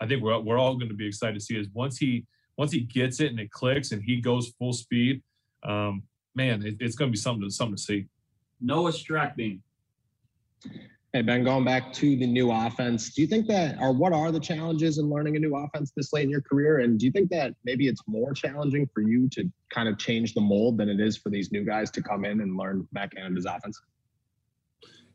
I 0.00 0.06
think 0.06 0.22
we're 0.22 0.38
we're 0.38 0.58
all 0.58 0.76
going 0.76 0.88
to 0.88 0.94
be 0.94 1.06
excited 1.06 1.34
to 1.34 1.40
see 1.40 1.56
is 1.56 1.68
once 1.72 1.98
he 1.98 2.24
once 2.56 2.72
he 2.72 2.80
gets 2.80 3.20
it 3.20 3.30
and 3.30 3.40
it 3.40 3.50
clicks 3.50 3.92
and 3.92 4.02
he 4.02 4.20
goes 4.20 4.52
full 4.58 4.72
speed. 4.72 5.22
Um, 5.62 6.02
man, 6.34 6.64
it, 6.64 6.76
it's 6.80 6.96
going 6.96 7.10
to 7.10 7.12
be 7.12 7.18
something 7.18 7.48
to 7.48 7.50
something 7.50 7.76
to 7.76 7.82
see. 7.82 8.06
Noah 8.60 8.92
Strackbein. 8.92 9.60
Hey, 11.14 11.22
Ben, 11.22 11.42
going 11.42 11.64
back 11.64 11.92
to 11.94 12.16
the 12.16 12.26
new 12.26 12.52
offense, 12.52 13.14
do 13.14 13.22
you 13.22 13.28
think 13.28 13.46
that, 13.46 13.78
or 13.80 13.92
what 13.92 14.12
are 14.12 14.30
the 14.30 14.38
challenges 14.38 14.98
in 14.98 15.08
learning 15.08 15.36
a 15.36 15.38
new 15.38 15.56
offense 15.56 15.90
this 15.96 16.12
late 16.12 16.24
in 16.24 16.30
your 16.30 16.42
career? 16.42 16.80
And 16.80 16.98
do 16.98 17.06
you 17.06 17.12
think 17.12 17.30
that 17.30 17.54
maybe 17.64 17.88
it's 17.88 18.02
more 18.06 18.34
challenging 18.34 18.86
for 18.92 19.00
you 19.00 19.26
to 19.30 19.50
kind 19.70 19.88
of 19.88 19.96
change 19.96 20.34
the 20.34 20.42
mold 20.42 20.76
than 20.76 20.90
it 20.90 21.00
is 21.00 21.16
for 21.16 21.30
these 21.30 21.50
new 21.50 21.64
guys 21.64 21.90
to 21.92 22.02
come 22.02 22.26
in 22.26 22.42
and 22.42 22.58
learn 22.58 22.86
Matt 22.92 23.14
Canada's 23.14 23.46
offense? 23.46 23.80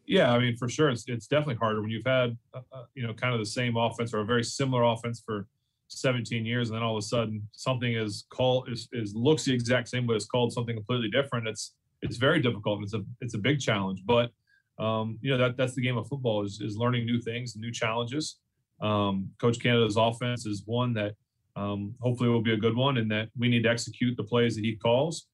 Yeah, 0.06 0.34
I 0.34 0.40
mean, 0.40 0.58
for 0.58 0.68
sure, 0.68 0.90
it's 0.90 1.06
it's 1.08 1.28
definitely 1.28 1.56
harder 1.56 1.82
when 1.82 1.90
you've 1.90 2.06
had 2.06 2.38
uh, 2.54 2.62
uh, 2.72 2.84
you 2.94 3.06
know 3.08 3.14
kind 3.14 3.34
of 3.34 3.40
the 3.40 3.46
same 3.46 3.78
offense 3.78 4.14
or 4.14 4.20
a 4.20 4.26
very 4.26 4.44
similar 4.44 4.84
offense 4.84 5.22
for 5.26 5.48
17 5.88 6.46
years, 6.46 6.70
and 6.70 6.76
then 6.76 6.84
all 6.84 6.98
of 6.98 7.04
a 7.04 7.06
sudden 7.06 7.48
something 7.52 7.94
is 7.94 8.26
called 8.30 8.70
is, 8.70 8.90
is 8.92 9.16
looks 9.16 9.46
the 9.46 9.54
exact 9.54 9.90
same, 9.90 10.06
but 10.06 10.16
it's 10.16 10.26
called 10.26 10.52
something 10.52 10.76
completely 10.76 11.10
different. 11.10 11.48
It's 11.48 11.76
it's 12.02 12.18
very 12.18 12.42
difficult. 12.42 12.84
It's 12.84 12.94
a 12.94 13.04
it's 13.22 13.34
a 13.34 13.38
big 13.38 13.60
challenge, 13.60 14.04
but 14.06 14.32
um, 14.80 15.18
you 15.22 15.32
know 15.32 15.38
that 15.38 15.58
that's 15.58 15.76
the 15.76 15.82
game 15.82 15.98
of 15.98 16.08
football 16.08 16.44
is 16.44 16.60
is 16.62 16.76
learning 16.78 17.06
new 17.06 17.22
things, 17.22 17.56
new 17.56 17.72
challenges. 17.72 18.40
Um, 18.82 19.30
Coach 19.40 19.60
Canada's 19.60 19.96
offense 19.96 20.46
is 20.46 20.64
one 20.66 20.94
that 20.96 21.16
um, 21.56 21.96
hopefully 22.02 22.30
will 22.30 22.42
be 22.42 22.54
a 22.54 22.58
good 22.58 22.76
one, 22.76 22.98
and 22.98 23.10
that 23.12 23.30
we 23.38 23.48
need 23.48 23.64
to 23.64 23.70
execute 23.70 24.18
the 24.18 24.24
plays 24.24 24.56
that 24.56 24.66
he 24.66 24.76
calls, 24.76 25.28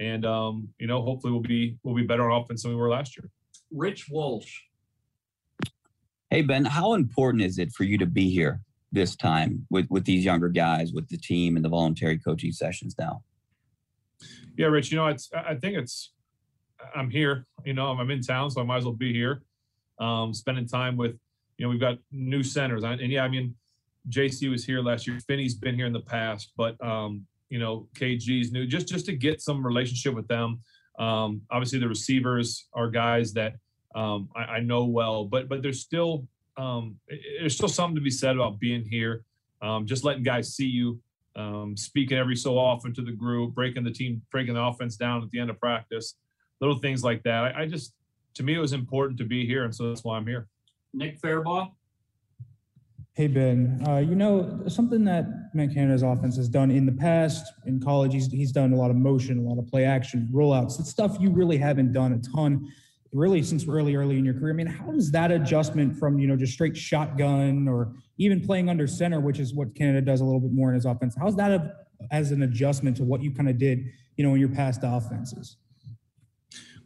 and 0.00 0.24
um, 0.26 0.68
you 0.78 0.86
know 0.86 1.02
hopefully 1.02 1.32
we'll 1.32 1.42
be 1.42 1.76
we'll 1.82 1.94
be 1.94 2.06
better 2.06 2.28
on 2.30 2.42
offense 2.42 2.62
than 2.62 2.72
we 2.72 2.76
were 2.76 2.90
last 2.90 3.16
year. 3.16 3.30
Rich 3.70 4.08
Walsh. 4.10 4.60
Hey 6.30 6.42
Ben, 6.42 6.64
how 6.64 6.94
important 6.94 7.42
is 7.42 7.58
it 7.58 7.72
for 7.72 7.84
you 7.84 7.98
to 7.98 8.06
be 8.06 8.30
here 8.30 8.60
this 8.92 9.16
time 9.16 9.66
with 9.70 9.86
with 9.90 10.04
these 10.04 10.24
younger 10.24 10.48
guys, 10.48 10.92
with 10.92 11.08
the 11.08 11.16
team 11.16 11.56
and 11.56 11.64
the 11.64 11.68
voluntary 11.68 12.18
coaching 12.18 12.52
sessions 12.52 12.94
now? 12.98 13.22
Yeah, 14.56 14.66
Rich. 14.66 14.90
You 14.90 14.98
know, 14.98 15.06
it's 15.06 15.30
I 15.32 15.54
think 15.54 15.76
it's 15.76 16.12
I'm 16.94 17.10
here. 17.10 17.46
You 17.64 17.74
know, 17.74 17.86
I'm 17.86 18.10
in 18.10 18.22
town, 18.22 18.50
so 18.50 18.60
I 18.60 18.64
might 18.64 18.78
as 18.78 18.84
well 18.84 18.94
be 18.94 19.12
here, 19.12 19.42
um, 19.98 20.34
spending 20.34 20.66
time 20.66 20.96
with. 20.96 21.16
You 21.58 21.64
know, 21.64 21.70
we've 21.70 21.80
got 21.80 21.96
new 22.12 22.42
centers, 22.42 22.84
and 22.84 23.00
yeah, 23.00 23.24
I 23.24 23.28
mean, 23.28 23.54
JC 24.10 24.50
was 24.50 24.64
here 24.64 24.82
last 24.82 25.06
year. 25.06 25.18
Finney's 25.26 25.54
been 25.54 25.74
here 25.74 25.86
in 25.86 25.92
the 25.92 26.00
past, 26.00 26.52
but 26.56 26.82
um, 26.84 27.24
you 27.48 27.58
know, 27.58 27.88
KG's 27.94 28.52
new. 28.52 28.66
Just 28.66 28.88
just 28.88 29.06
to 29.06 29.12
get 29.12 29.40
some 29.40 29.64
relationship 29.64 30.14
with 30.14 30.28
them. 30.28 30.60
Um, 30.98 31.42
obviously, 31.50 31.78
the 31.78 31.88
receivers 31.88 32.68
are 32.72 32.88
guys 32.88 33.32
that 33.34 33.54
um, 33.94 34.28
I, 34.34 34.40
I 34.40 34.60
know 34.60 34.84
well, 34.84 35.24
but 35.24 35.48
but 35.48 35.62
there's 35.62 35.80
still 35.80 36.26
um, 36.56 36.96
there's 37.38 37.54
still 37.54 37.68
something 37.68 37.96
to 37.96 38.00
be 38.00 38.10
said 38.10 38.36
about 38.36 38.58
being 38.58 38.84
here. 38.84 39.24
Um, 39.62 39.86
just 39.86 40.04
letting 40.04 40.22
guys 40.22 40.54
see 40.54 40.66
you 40.66 41.00
um, 41.36 41.76
speaking 41.76 42.18
every 42.18 42.36
so 42.36 42.58
often 42.58 42.94
to 42.94 43.02
the 43.02 43.12
group, 43.12 43.54
breaking 43.54 43.84
the 43.84 43.90
team, 43.90 44.22
breaking 44.30 44.54
the 44.54 44.62
offense 44.62 44.96
down 44.96 45.22
at 45.22 45.30
the 45.30 45.38
end 45.38 45.50
of 45.50 45.60
practice, 45.60 46.14
little 46.60 46.78
things 46.78 47.04
like 47.04 47.22
that. 47.24 47.44
I, 47.44 47.62
I 47.62 47.66
just, 47.66 47.94
to 48.34 48.42
me, 48.42 48.54
it 48.54 48.58
was 48.58 48.72
important 48.72 49.18
to 49.18 49.24
be 49.24 49.46
here, 49.46 49.64
and 49.64 49.74
so 49.74 49.88
that's 49.88 50.02
why 50.02 50.16
I'm 50.16 50.26
here. 50.26 50.48
Nick 50.92 51.20
Farabaugh. 51.20 51.70
Hey 53.16 53.28
Ben, 53.28 53.82
uh, 53.88 53.96
you 53.96 54.14
know 54.14 54.62
something 54.68 55.02
that 55.06 55.24
Matt 55.54 55.72
Canada's 55.72 56.02
offense 56.02 56.36
has 56.36 56.50
done 56.50 56.70
in 56.70 56.84
the 56.84 56.92
past 56.92 57.50
in 57.64 57.80
college. 57.80 58.12
He's 58.12 58.26
he's 58.26 58.52
done 58.52 58.74
a 58.74 58.76
lot 58.76 58.90
of 58.90 58.96
motion, 58.96 59.38
a 59.38 59.40
lot 59.40 59.58
of 59.58 59.66
play 59.68 59.86
action, 59.86 60.28
rollouts. 60.30 60.78
It's 60.78 60.90
stuff 60.90 61.16
you 61.18 61.30
really 61.30 61.56
haven't 61.56 61.94
done 61.94 62.12
a 62.12 62.18
ton, 62.18 62.70
really 63.14 63.42
since 63.42 63.64
really 63.64 63.96
early 63.96 64.18
in 64.18 64.24
your 64.26 64.34
career. 64.34 64.52
I 64.52 64.56
mean, 64.56 64.66
how 64.66 64.92
does 64.92 65.10
that 65.12 65.32
adjustment 65.32 65.98
from 65.98 66.18
you 66.18 66.26
know 66.26 66.36
just 66.36 66.52
straight 66.52 66.76
shotgun 66.76 67.66
or 67.66 67.94
even 68.18 68.44
playing 68.44 68.68
under 68.68 68.86
center, 68.86 69.18
which 69.18 69.38
is 69.38 69.54
what 69.54 69.74
Canada 69.74 70.02
does 70.02 70.20
a 70.20 70.24
little 70.26 70.38
bit 70.40 70.52
more 70.52 70.68
in 70.68 70.74
his 70.74 70.84
offense? 70.84 71.16
How's 71.18 71.36
that 71.36 71.50
a, 71.50 71.72
as 72.10 72.32
an 72.32 72.42
adjustment 72.42 72.98
to 72.98 73.04
what 73.04 73.22
you 73.22 73.30
kind 73.30 73.48
of 73.48 73.56
did, 73.56 73.82
you 74.18 74.26
know, 74.26 74.34
in 74.34 74.40
your 74.40 74.50
past 74.50 74.80
offenses? 74.82 75.56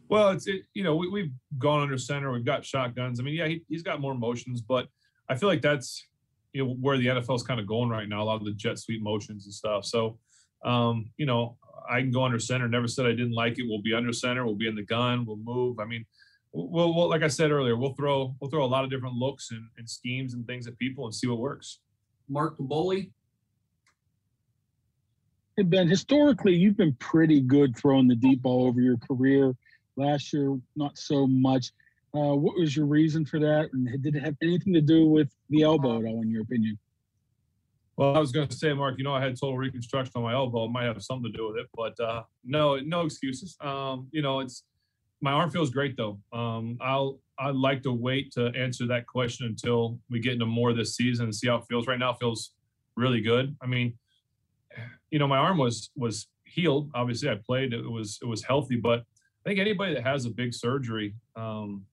Well, 0.07 0.29
it's 0.29 0.47
it, 0.47 0.61
you 0.73 0.85
know 0.85 0.95
we, 0.95 1.09
we've 1.09 1.31
gone 1.57 1.81
under 1.81 1.97
center, 1.97 2.31
we've 2.31 2.45
got 2.45 2.63
shotguns. 2.63 3.19
I 3.19 3.23
mean, 3.23 3.33
yeah, 3.33 3.47
he, 3.47 3.63
he's 3.67 3.83
got 3.83 3.99
more 3.99 4.15
motions, 4.15 4.61
but 4.61 4.87
I 5.27 5.35
feel 5.35 5.49
like 5.49 5.61
that's 5.61 6.05
you 6.53 6.65
know 6.65 6.73
where 6.73 6.97
the 6.97 7.07
NFL 7.07 7.35
is 7.35 7.43
kind 7.43 7.59
of 7.59 7.67
going 7.67 7.89
right 7.89 8.07
now. 8.07 8.21
A 8.21 8.25
lot 8.25 8.35
of 8.35 8.45
the 8.45 8.53
jet 8.53 8.77
sweep 8.77 9.01
motions 9.01 9.45
and 9.45 9.53
stuff. 9.53 9.85
So, 9.85 10.17
um, 10.65 11.09
you 11.17 11.25
know, 11.25 11.57
I 11.89 12.01
can 12.01 12.11
go 12.11 12.23
under 12.23 12.39
center. 12.39 12.67
Never 12.67 12.87
said 12.87 13.05
I 13.05 13.11
didn't 13.11 13.33
like 13.33 13.57
it. 13.57 13.65
We'll 13.67 13.81
be 13.81 13.93
under 13.93 14.13
center. 14.13 14.45
We'll 14.45 14.55
be 14.55 14.67
in 14.67 14.75
the 14.75 14.85
gun. 14.85 15.25
We'll 15.25 15.37
move. 15.37 15.79
I 15.79 15.85
mean, 15.85 16.05
we'll, 16.51 16.93
we'll 16.93 17.09
like 17.09 17.23
I 17.23 17.27
said 17.27 17.51
earlier, 17.51 17.75
we'll 17.75 17.93
throw 17.93 18.35
we'll 18.39 18.49
throw 18.49 18.63
a 18.63 18.67
lot 18.67 18.83
of 18.83 18.89
different 18.89 19.15
looks 19.15 19.51
and, 19.51 19.63
and 19.77 19.89
schemes 19.89 20.33
and 20.33 20.45
things 20.45 20.67
at 20.67 20.77
people 20.77 21.05
and 21.05 21.15
see 21.15 21.27
what 21.27 21.39
works. 21.39 21.79
Mark 22.29 22.57
Kaboly. 22.57 23.11
Hey 25.57 25.63
Ben, 25.63 25.87
historically, 25.87 26.55
you've 26.55 26.77
been 26.77 26.95
pretty 26.95 27.41
good 27.41 27.77
throwing 27.77 28.07
the 28.07 28.15
deep 28.15 28.41
ball 28.41 28.67
over 28.67 28.79
your 28.79 28.97
career. 28.97 29.53
Last 29.97 30.31
year, 30.31 30.57
not 30.75 30.97
so 30.97 31.27
much. 31.27 31.71
Uh, 32.13 32.35
what 32.35 32.57
was 32.57 32.75
your 32.75 32.85
reason 32.85 33.25
for 33.25 33.39
that? 33.39 33.69
And 33.73 34.01
did 34.03 34.15
it 34.15 34.23
have 34.23 34.35
anything 34.41 34.73
to 34.73 34.81
do 34.81 35.05
with 35.07 35.29
the 35.49 35.63
elbow 35.63 35.99
at 35.99 36.05
all, 36.05 36.21
in 36.21 36.29
your 36.29 36.41
opinion? 36.41 36.77
Well, 37.95 38.15
I 38.15 38.19
was 38.19 38.31
going 38.31 38.47
to 38.47 38.55
say, 38.55 38.73
Mark, 38.73 38.95
you 38.97 39.03
know, 39.03 39.13
I 39.13 39.21
had 39.21 39.39
total 39.39 39.57
reconstruction 39.57 40.13
on 40.15 40.23
my 40.23 40.33
elbow. 40.33 40.65
It 40.65 40.71
might 40.71 40.85
have 40.85 41.01
something 41.03 41.31
to 41.31 41.37
do 41.37 41.47
with 41.47 41.57
it, 41.57 41.67
but 41.75 41.99
uh, 41.99 42.23
no, 42.43 42.77
no 42.79 43.01
excuses. 43.01 43.55
Um, 43.61 44.07
you 44.11 44.21
know, 44.21 44.39
it's 44.39 44.63
my 45.21 45.31
arm 45.31 45.51
feels 45.51 45.69
great 45.69 45.95
though. 45.95 46.19
Um, 46.33 46.77
I'll 46.81 47.19
I'd 47.39 47.55
like 47.55 47.83
to 47.83 47.91
wait 47.91 48.31
to 48.33 48.47
answer 48.55 48.87
that 48.87 49.07
question 49.07 49.47
until 49.47 49.99
we 50.09 50.19
get 50.19 50.33
into 50.33 50.45
more 50.45 50.73
this 50.73 50.95
season 50.95 51.25
and 51.25 51.35
see 51.35 51.47
how 51.47 51.57
it 51.57 51.65
feels. 51.69 51.87
Right 51.87 51.99
now, 51.99 52.11
it 52.11 52.17
feels 52.19 52.53
really 52.95 53.21
good. 53.21 53.55
I 53.61 53.67
mean, 53.67 53.93
you 55.11 55.19
know, 55.19 55.27
my 55.27 55.37
arm 55.37 55.57
was 55.57 55.91
was 55.95 56.27
healed. 56.43 56.91
Obviously, 56.93 57.29
I 57.29 57.35
played. 57.35 57.73
It 57.73 57.89
was 57.89 58.19
it 58.21 58.25
was 58.25 58.43
healthy, 58.43 58.75
but 58.75 58.99
I 58.99 59.49
think 59.49 59.59
anybody 59.59 59.93
that 59.95 60.03
has 60.03 60.25
a 60.25 60.29
big 60.29 60.53
surgery, 60.53 61.15
um, 61.35 61.85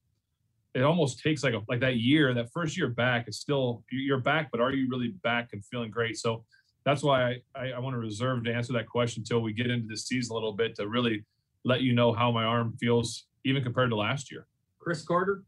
it 0.74 0.82
almost 0.82 1.22
takes 1.22 1.42
like 1.42 1.54
a, 1.54 1.60
like 1.68 1.80
that 1.80 1.96
year, 1.96 2.34
that 2.34 2.52
first 2.52 2.76
year 2.76 2.88
back. 2.88 3.26
It's 3.26 3.38
still 3.38 3.82
you're 3.90 4.20
back, 4.20 4.50
but 4.50 4.60
are 4.60 4.72
you 4.72 4.88
really 4.88 5.14
back 5.22 5.50
and 5.52 5.64
feeling 5.64 5.90
great? 5.90 6.16
So 6.16 6.44
that's 6.84 7.02
why 7.02 7.22
I, 7.22 7.36
I, 7.54 7.70
I 7.72 7.78
want 7.78 7.94
to 7.94 7.98
reserve 7.98 8.44
to 8.44 8.52
answer 8.52 8.72
that 8.74 8.86
question 8.86 9.22
until 9.22 9.40
we 9.40 9.52
get 9.52 9.70
into 9.70 9.86
the 9.88 9.96
season 9.96 10.32
a 10.32 10.34
little 10.34 10.52
bit 10.52 10.74
to 10.76 10.88
really 10.88 11.24
let 11.64 11.82
you 11.82 11.92
know 11.92 12.12
how 12.12 12.30
my 12.30 12.44
arm 12.44 12.76
feels, 12.78 13.26
even 13.44 13.62
compared 13.62 13.90
to 13.90 13.96
last 13.96 14.30
year. 14.30 14.46
Chris 14.78 15.02
Carter. 15.02 15.42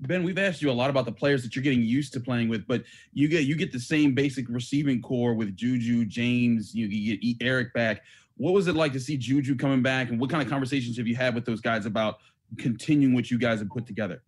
Ben, 0.00 0.24
we've 0.24 0.38
asked 0.38 0.60
you 0.60 0.70
a 0.70 0.72
lot 0.72 0.90
about 0.90 1.04
the 1.04 1.12
players 1.12 1.44
that 1.44 1.54
you're 1.54 1.62
getting 1.62 1.82
used 1.82 2.12
to 2.12 2.20
playing 2.20 2.48
with, 2.48 2.66
but 2.66 2.82
you 3.12 3.28
get 3.28 3.44
you 3.44 3.54
get 3.54 3.70
the 3.70 3.78
same 3.78 4.14
basic 4.14 4.48
receiving 4.48 5.00
corps 5.00 5.34
with 5.34 5.56
Juju, 5.56 6.04
James. 6.06 6.74
You, 6.74 6.86
you 6.88 7.16
get 7.16 7.46
Eric 7.46 7.72
back. 7.72 8.02
What 8.36 8.52
was 8.52 8.66
it 8.66 8.74
like 8.74 8.92
to 8.94 9.00
see 9.00 9.16
Juju 9.16 9.54
coming 9.56 9.82
back, 9.82 10.10
and 10.10 10.20
what 10.20 10.28
kind 10.28 10.42
of 10.42 10.48
conversations 10.48 10.96
have 10.96 11.06
you 11.06 11.14
had 11.14 11.34
with 11.34 11.44
those 11.44 11.60
guys 11.60 11.86
about 11.86 12.16
continuing 12.58 13.14
what 13.14 13.30
you 13.30 13.38
guys 13.38 13.60
have 13.60 13.68
put 13.68 13.86
together? 13.86 14.22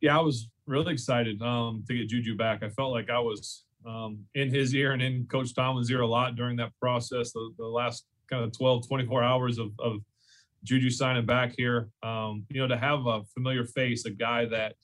Yeah, 0.00 0.18
I 0.18 0.20
was 0.20 0.50
really 0.66 0.92
excited 0.92 1.40
um, 1.42 1.84
to 1.88 1.94
get 1.94 2.08
Juju 2.08 2.36
back. 2.36 2.62
I 2.62 2.68
felt 2.70 2.92
like 2.92 3.10
I 3.10 3.18
was 3.18 3.64
um, 3.86 4.24
in 4.34 4.50
his 4.50 4.74
ear 4.74 4.92
and 4.92 5.02
in 5.02 5.26
Coach 5.26 5.54
Tomlin's 5.54 5.90
ear 5.90 6.00
a 6.00 6.06
lot 6.06 6.36
during 6.36 6.56
that 6.56 6.72
process, 6.80 7.32
the, 7.32 7.50
the 7.58 7.66
last 7.66 8.06
kind 8.30 8.42
of 8.42 8.56
12, 8.56 8.88
24 8.88 9.22
hours 9.22 9.58
of, 9.58 9.72
of 9.78 10.00
Juju 10.64 10.90
signing 10.90 11.26
back 11.26 11.54
here. 11.56 11.90
Um, 12.02 12.44
you 12.48 12.60
know, 12.60 12.68
to 12.68 12.76
have 12.76 13.06
a 13.06 13.22
familiar 13.34 13.64
face, 13.64 14.04
a 14.06 14.10
guy 14.10 14.46
that, 14.46 14.74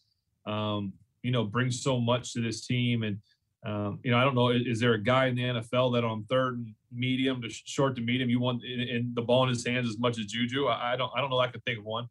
um, 0.50 0.92
you 1.22 1.30
know, 1.30 1.44
brings 1.44 1.82
so 1.82 1.98
much 1.98 2.32
to 2.34 2.40
this 2.40 2.66
team. 2.66 3.02
And, 3.02 3.18
um, 3.64 3.98
you 4.02 4.10
know, 4.10 4.18
I 4.18 4.24
don't 4.24 4.34
know, 4.34 4.48
is, 4.48 4.80
there 4.80 4.94
a 4.94 5.02
guy 5.02 5.26
in 5.26 5.34
the 5.34 5.42
NFL 5.42 5.94
that 5.94 6.04
on 6.04 6.24
third 6.24 6.58
and 6.58 6.74
medium 6.92 7.42
to 7.42 7.50
short 7.50 7.94
to 7.96 8.00
medium, 8.00 8.30
you 8.30 8.40
want 8.40 8.64
in, 8.64 8.80
in 8.80 9.12
the 9.14 9.22
ball 9.22 9.42
in 9.42 9.50
his 9.50 9.66
hands 9.66 9.88
as 9.88 9.98
much 9.98 10.18
as 10.18 10.26
Juju? 10.26 10.66
I, 10.66 10.94
I 10.94 10.96
don't, 10.96 11.10
I 11.14 11.20
don't 11.20 11.30
know. 11.30 11.38
I 11.38 11.48
could 11.48 11.64
think 11.64 11.78
of 11.78 11.84
one. 11.84 12.08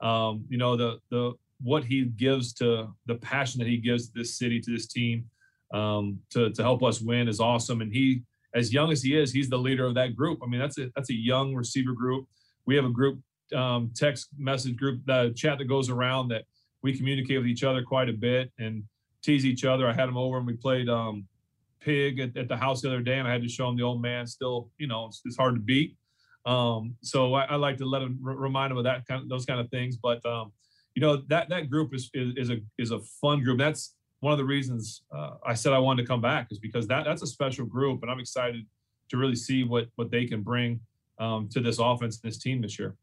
Um, 0.00 0.44
you 0.48 0.58
know, 0.58 0.76
the, 0.76 0.98
the, 1.10 1.32
what 1.62 1.84
he 1.84 2.04
gives 2.04 2.52
to 2.54 2.88
the 3.06 3.14
passion 3.14 3.60
that 3.60 3.68
he 3.68 3.78
gives 3.78 4.08
to 4.08 4.12
this 4.14 4.36
city, 4.36 4.60
to 4.60 4.70
this 4.70 4.86
team, 4.86 5.24
um, 5.72 6.18
to, 6.30 6.50
to 6.50 6.62
help 6.62 6.82
us 6.82 7.00
win 7.00 7.28
is 7.28 7.40
awesome. 7.40 7.80
And 7.80 7.92
he, 7.92 8.22
as 8.54 8.72
young 8.72 8.92
as 8.92 9.02
he 9.02 9.18
is, 9.18 9.32
he's 9.32 9.48
the 9.48 9.56
leader 9.56 9.86
of 9.86 9.94
that 9.94 10.14
group. 10.14 10.40
I 10.42 10.46
mean, 10.46 10.60
that's 10.60 10.76
a, 10.78 10.90
that's 10.94 11.08
a 11.08 11.14
young 11.14 11.54
receiver 11.54 11.92
group 11.92 12.26
we 12.66 12.76
have 12.76 12.84
a 12.84 12.90
group 12.90 13.20
um, 13.54 13.90
text 13.94 14.28
message 14.38 14.76
group 14.76 15.02
the 15.06 15.32
chat 15.36 15.58
that 15.58 15.66
goes 15.66 15.90
around 15.90 16.28
that 16.28 16.44
we 16.82 16.96
communicate 16.96 17.38
with 17.38 17.46
each 17.46 17.64
other 17.64 17.82
quite 17.82 18.08
a 18.08 18.12
bit 18.12 18.50
and 18.58 18.82
tease 19.22 19.44
each 19.46 19.64
other. 19.64 19.88
I 19.88 19.92
had 19.92 20.08
him 20.08 20.16
over 20.16 20.38
and 20.38 20.46
we 20.46 20.54
played 20.54 20.88
um, 20.88 21.26
pig 21.80 22.20
at, 22.20 22.36
at, 22.36 22.48
the 22.48 22.56
house 22.56 22.80
the 22.82 22.88
other 22.88 23.00
day 23.00 23.18
and 23.18 23.26
i 23.26 23.32
had 23.32 23.42
to 23.42 23.48
show 23.48 23.68
him 23.68 23.76
the 23.76 23.82
old 23.82 24.00
man 24.00 24.24
still 24.24 24.70
you 24.78 24.86
know 24.86 25.06
it's, 25.06 25.20
it's 25.24 25.36
hard 25.36 25.54
to 25.54 25.60
beat. 25.60 25.96
Um, 26.46 26.96
so 27.02 27.34
I, 27.34 27.44
I, 27.44 27.56
like 27.56 27.76
to 27.78 27.84
let 27.84 28.02
him 28.02 28.20
r- 28.26 28.34
remind 28.34 28.72
him 28.72 28.78
of 28.78 28.84
that 28.84 29.06
kind 29.06 29.22
of 29.22 29.28
those 29.28 29.44
kind 29.44 29.60
of 29.60 29.68
things 29.70 29.96
but 29.96 30.24
um, 30.26 30.52
you 30.94 31.02
know 31.02 31.22
that 31.28 31.48
that 31.48 31.70
group 31.70 31.94
is, 31.94 32.10
is, 32.14 32.34
is 32.36 32.50
a 32.50 32.58
is 32.78 32.90
a 32.90 33.00
fun 33.20 33.42
group. 33.42 33.58
That's 33.58 33.94
one 34.20 34.32
of 34.32 34.38
the 34.38 34.44
reasons 34.44 35.02
uh, 35.12 35.32
i 35.44 35.54
said 35.54 35.72
i 35.72 35.78
wanted 35.78 36.02
to 36.02 36.08
come 36.08 36.20
back 36.20 36.46
is 36.52 36.58
because 36.60 36.86
that 36.86 37.04
that's 37.04 37.22
a 37.22 37.26
special 37.26 37.66
group 37.66 38.02
and 38.02 38.10
i'm 38.10 38.20
excited 38.20 38.64
to 39.08 39.16
really 39.16 39.34
see 39.34 39.64
what 39.64 39.88
what 39.96 40.10
they 40.10 40.24
can 40.26 40.42
bring 40.42 40.80
um, 41.18 41.48
to 41.50 41.60
this 41.60 41.78
offense 41.78 42.20
and 42.22 42.30
this 42.30 42.38
team 42.38 42.60
this 42.60 42.78
year. 42.78 42.96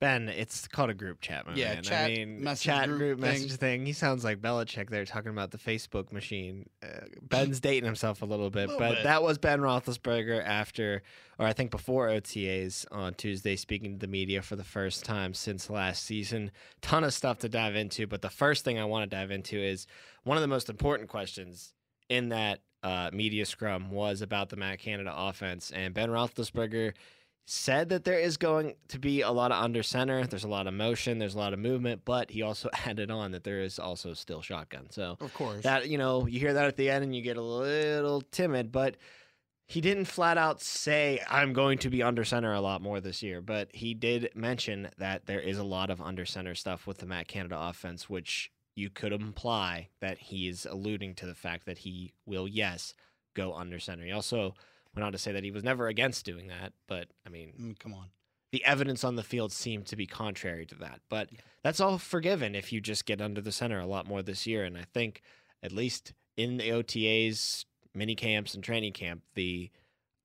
Ben, 0.00 0.30
it's 0.30 0.66
called 0.66 0.88
a 0.88 0.94
group 0.94 1.20
chat, 1.20 1.46
my 1.46 1.54
yeah, 1.54 1.74
man. 1.74 1.82
Chat, 1.82 2.04
I 2.06 2.08
mean, 2.08 2.42
message 2.42 2.64
chat 2.64 2.86
group, 2.88 2.98
group 2.98 3.20
thing. 3.20 3.30
message 3.30 3.52
thing. 3.52 3.84
He 3.84 3.92
sounds 3.92 4.24
like 4.24 4.40
Belichick 4.40 4.88
there 4.88 5.04
talking 5.04 5.30
about 5.30 5.50
the 5.50 5.58
Facebook 5.58 6.10
machine. 6.10 6.70
Uh, 6.82 7.00
Ben's 7.20 7.60
dating 7.60 7.84
himself 7.84 8.22
a 8.22 8.24
little 8.24 8.48
bit, 8.48 8.68
Little 8.68 8.78
but 8.78 8.94
bit. 8.94 9.04
that 9.04 9.22
was 9.22 9.36
Ben 9.36 9.60
Roethlisberger 9.60 10.42
after, 10.42 11.02
or 11.38 11.46
I 11.46 11.52
think 11.52 11.70
before 11.70 12.08
OTAs 12.08 12.86
on 12.90 13.12
Tuesday, 13.12 13.56
speaking 13.56 13.92
to 13.92 13.98
the 13.98 14.10
media 14.10 14.40
for 14.40 14.56
the 14.56 14.64
first 14.64 15.04
time 15.04 15.34
since 15.34 15.68
last 15.68 16.02
season. 16.04 16.50
Ton 16.80 17.04
of 17.04 17.12
stuff 17.12 17.38
to 17.40 17.50
dive 17.50 17.76
into, 17.76 18.06
but 18.06 18.22
the 18.22 18.30
first 18.30 18.64
thing 18.64 18.78
I 18.78 18.86
want 18.86 19.08
to 19.10 19.14
dive 19.14 19.30
into 19.30 19.58
is 19.58 19.86
one 20.24 20.38
of 20.38 20.40
the 20.42 20.48
most 20.48 20.70
important 20.70 21.10
questions 21.10 21.74
in 22.08 22.30
that 22.30 22.60
uh, 22.82 23.10
media 23.12 23.44
scrum 23.44 23.90
was 23.90 24.22
about 24.22 24.48
the 24.48 24.56
Matt 24.56 24.78
Canada 24.78 25.12
offense, 25.14 25.70
and 25.70 25.92
Ben 25.92 26.08
Roethlisberger 26.08 26.94
said 27.50 27.88
that 27.88 28.04
there 28.04 28.18
is 28.18 28.36
going 28.36 28.74
to 28.86 28.98
be 29.00 29.22
a 29.22 29.30
lot 29.30 29.50
of 29.50 29.62
under 29.62 29.82
center. 29.82 30.24
There's 30.24 30.44
a 30.44 30.48
lot 30.48 30.68
of 30.68 30.74
motion. 30.74 31.18
There's 31.18 31.34
a 31.34 31.38
lot 31.38 31.52
of 31.52 31.58
movement, 31.58 32.02
but 32.04 32.30
he 32.30 32.42
also 32.42 32.70
added 32.86 33.10
on 33.10 33.32
that 33.32 33.42
there 33.42 33.60
is 33.60 33.80
also 33.80 34.14
still 34.14 34.40
shotgun. 34.40 34.86
So 34.90 35.16
Of 35.20 35.34
course. 35.34 35.64
that 35.64 35.88
you 35.88 35.98
know 35.98 36.26
you 36.26 36.38
hear 36.38 36.52
that 36.54 36.66
at 36.66 36.76
the 36.76 36.88
end 36.88 37.02
and 37.02 37.14
you 37.14 37.22
get 37.22 37.36
a 37.36 37.42
little 37.42 38.20
timid, 38.20 38.70
but 38.70 38.96
he 39.66 39.80
didn't 39.80 40.04
flat 40.04 40.38
out 40.38 40.60
say 40.60 41.20
I'm 41.28 41.52
going 41.52 41.78
to 41.78 41.90
be 41.90 42.04
under 42.04 42.24
center 42.24 42.52
a 42.52 42.60
lot 42.60 42.82
more 42.82 43.00
this 43.00 43.20
year. 43.20 43.40
But 43.40 43.74
he 43.74 43.94
did 43.94 44.30
mention 44.36 44.88
that 44.98 45.26
there 45.26 45.40
is 45.40 45.58
a 45.58 45.64
lot 45.64 45.90
of 45.90 46.00
under 46.00 46.24
center 46.24 46.54
stuff 46.54 46.86
with 46.86 46.98
the 46.98 47.06
Matt 47.06 47.26
Canada 47.26 47.56
offense, 47.58 48.08
which 48.08 48.52
you 48.76 48.90
could 48.90 49.12
imply 49.12 49.88
that 50.00 50.18
he 50.18 50.48
is 50.48 50.66
alluding 50.66 51.16
to 51.16 51.26
the 51.26 51.34
fact 51.34 51.66
that 51.66 51.78
he 51.78 52.12
will 52.26 52.46
yes 52.46 52.94
go 53.34 53.54
under 53.54 53.80
center. 53.80 54.04
He 54.04 54.12
also 54.12 54.54
went 54.94 55.04
on 55.04 55.12
to 55.12 55.18
say 55.18 55.32
that 55.32 55.44
he 55.44 55.50
was 55.50 55.62
never 55.64 55.88
against 55.88 56.24
doing 56.24 56.48
that, 56.48 56.72
but 56.88 57.08
I 57.26 57.28
mean, 57.30 57.52
Mm, 57.60 57.78
come 57.78 57.94
on. 57.94 58.08
the 58.52 58.64
evidence 58.64 59.04
on 59.04 59.16
the 59.16 59.22
field 59.22 59.52
seemed 59.52 59.86
to 59.86 59.96
be 59.96 60.06
contrary 60.06 60.66
to 60.66 60.74
that. 60.76 61.00
But 61.08 61.30
that's 61.62 61.80
all 61.80 61.98
forgiven 61.98 62.54
if 62.54 62.72
you 62.72 62.80
just 62.80 63.06
get 63.06 63.20
under 63.20 63.40
the 63.40 63.52
center 63.52 63.78
a 63.78 63.86
lot 63.86 64.06
more 64.06 64.22
this 64.22 64.46
year. 64.46 64.64
And 64.64 64.76
I 64.76 64.84
think, 64.92 65.22
at 65.62 65.72
least 65.72 66.12
in 66.36 66.56
the 66.56 66.70
OTAs, 66.70 67.64
mini 67.94 68.14
camps, 68.16 68.54
and 68.54 68.64
training 68.64 68.92
camp, 68.94 69.22
the 69.34 69.70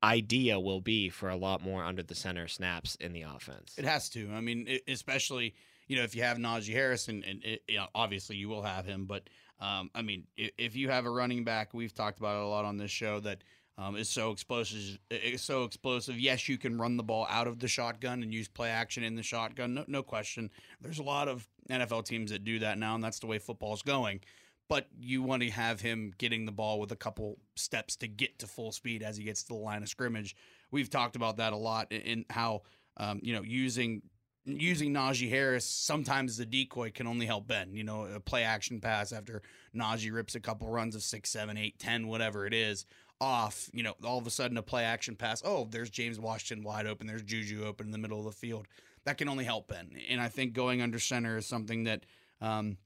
idea 0.03 0.59
will 0.59 0.81
be 0.81 1.09
for 1.09 1.29
a 1.29 1.35
lot 1.35 1.61
more 1.61 1.83
under 1.83 2.03
the 2.03 2.15
center 2.15 2.47
snaps 2.47 2.95
in 2.95 3.13
the 3.13 3.23
offense. 3.23 3.75
It 3.77 3.85
has 3.85 4.09
to. 4.11 4.29
I 4.33 4.41
mean, 4.41 4.79
especially 4.87 5.55
you 5.87 5.95
know 5.97 6.03
if 6.03 6.15
you 6.15 6.23
have 6.23 6.37
Najee 6.37 6.73
Harris, 6.73 7.07
and, 7.07 7.23
and 7.23 7.43
it, 7.43 7.63
you 7.67 7.77
know, 7.77 7.87
obviously 7.95 8.35
you 8.35 8.49
will 8.49 8.63
have 8.63 8.85
him. 8.85 9.05
But 9.05 9.29
um, 9.59 9.89
I 9.95 10.01
mean, 10.01 10.25
if 10.37 10.75
you 10.75 10.89
have 10.89 11.05
a 11.05 11.09
running 11.09 11.43
back, 11.43 11.73
we've 11.73 11.93
talked 11.93 12.19
about 12.19 12.37
it 12.37 12.43
a 12.43 12.47
lot 12.47 12.65
on 12.65 12.77
this 12.77 12.91
show 12.91 13.19
that 13.21 13.43
um, 13.77 13.95
is 13.97 14.09
so 14.09 14.31
explosive. 14.31 14.97
Is 15.09 15.41
so 15.41 15.63
explosive. 15.63 16.19
Yes, 16.19 16.47
you 16.47 16.57
can 16.57 16.77
run 16.77 16.95
the 16.97 17.03
ball 17.03 17.27
out 17.29 17.47
of 17.47 17.59
the 17.59 17.67
shotgun 17.67 18.23
and 18.23 18.33
use 18.33 18.47
play 18.47 18.69
action 18.69 19.03
in 19.03 19.15
the 19.15 19.23
shotgun. 19.23 19.73
No, 19.73 19.83
no 19.87 20.03
question. 20.03 20.49
There's 20.81 20.99
a 20.99 21.03
lot 21.03 21.27
of 21.27 21.47
NFL 21.69 22.05
teams 22.05 22.31
that 22.31 22.43
do 22.43 22.59
that 22.59 22.77
now, 22.77 22.95
and 22.95 23.03
that's 23.03 23.19
the 23.19 23.27
way 23.27 23.37
football's 23.37 23.81
going. 23.81 24.21
but 24.67 24.87
you 24.99 25.21
want 25.21 25.43
to 25.43 25.49
have 25.49 25.81
him 25.81 26.13
getting 26.17 26.45
the 26.45 26.51
ball 26.51 26.79
with 26.79 26.91
a 26.91 26.95
couple 26.95 27.37
steps 27.55 27.95
to 27.97 28.07
get 28.07 28.39
to 28.39 28.47
full 28.47 28.71
speed 28.71 29.03
as 29.03 29.17
he 29.17 29.23
gets 29.23 29.43
to 29.43 29.49
the 29.49 29.59
line 29.59 29.83
of 29.83 29.89
scrimmage. 29.89 30.35
We've 30.71 30.89
talked 30.89 31.15
about 31.15 31.37
that 31.37 31.53
a 31.53 31.57
lot 31.57 31.91
in, 31.91 32.25
how 32.29 32.63
um, 32.97 33.19
you 33.21 33.33
know 33.33 33.43
using 33.43 34.01
using 34.45 34.93
Najee 34.93 35.29
Harris 35.29 35.65
sometimes 35.65 36.37
the 36.37 36.45
decoy 36.45 36.91
can 36.91 37.07
only 37.07 37.25
help 37.25 37.47
Ben. 37.47 37.73
You 37.73 37.83
know, 37.83 38.05
a 38.05 38.19
play 38.19 38.43
action 38.43 38.79
pass 38.79 39.11
after 39.11 39.41
Najee 39.75 40.13
rips 40.13 40.35
a 40.35 40.39
couple 40.39 40.69
runs 40.69 40.95
of 40.95 41.03
six, 41.03 41.29
seven, 41.29 41.57
eight, 41.57 41.77
ten, 41.79 42.07
whatever 42.07 42.45
it 42.45 42.53
is 42.53 42.85
off. 43.21 43.69
You 43.73 43.83
know, 43.83 43.93
all 44.03 44.17
of 44.17 44.27
a 44.27 44.31
sudden 44.31 44.57
a 44.57 44.61
play 44.61 44.83
action 44.83 45.15
pass. 45.15 45.41
Oh, 45.45 45.67
there's 45.69 45.89
James 45.89 46.19
Washington 46.19 46.63
wide 46.63 46.87
open. 46.87 47.07
There's 47.07 47.23
Juju 47.23 47.65
open 47.65 47.87
in 47.87 47.91
the 47.91 47.97
middle 47.97 48.19
of 48.19 48.25
the 48.25 48.31
field. 48.31 48.67
That 49.05 49.17
can 49.17 49.29
only 49.29 49.45
help 49.45 49.67
Ben. 49.67 49.91
And 50.09 50.19
I 50.19 50.27
think 50.29 50.53
going 50.53 50.81
under 50.81 50.99
center 50.99 51.37
is 51.37 51.45
something 51.45 51.85
that. 51.85 52.05
Um, 52.41 52.77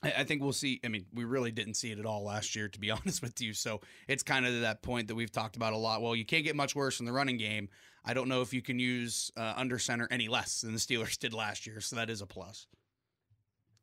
I 0.00 0.22
think 0.22 0.42
we'll 0.42 0.52
see. 0.52 0.78
I 0.84 0.88
mean, 0.88 1.06
we 1.12 1.24
really 1.24 1.50
didn't 1.50 1.74
see 1.74 1.90
it 1.90 1.98
at 1.98 2.06
all 2.06 2.22
last 2.22 2.54
year, 2.54 2.68
to 2.68 2.78
be 2.78 2.90
honest 2.92 3.20
with 3.20 3.40
you. 3.40 3.52
So 3.52 3.80
it's 4.06 4.22
kind 4.22 4.46
of 4.46 4.60
that 4.60 4.80
point 4.80 5.08
that 5.08 5.16
we've 5.16 5.32
talked 5.32 5.56
about 5.56 5.72
a 5.72 5.76
lot. 5.76 6.02
Well, 6.02 6.14
you 6.14 6.24
can't 6.24 6.44
get 6.44 6.54
much 6.54 6.76
worse 6.76 7.00
in 7.00 7.06
the 7.06 7.12
running 7.12 7.36
game. 7.36 7.68
I 8.04 8.14
don't 8.14 8.28
know 8.28 8.40
if 8.40 8.54
you 8.54 8.62
can 8.62 8.78
use 8.78 9.32
uh, 9.36 9.54
under 9.56 9.76
center 9.78 10.06
any 10.10 10.28
less 10.28 10.60
than 10.60 10.72
the 10.72 10.78
Steelers 10.78 11.18
did 11.18 11.34
last 11.34 11.66
year. 11.66 11.80
So 11.80 11.96
that 11.96 12.10
is 12.10 12.22
a 12.22 12.26
plus. 12.26 12.68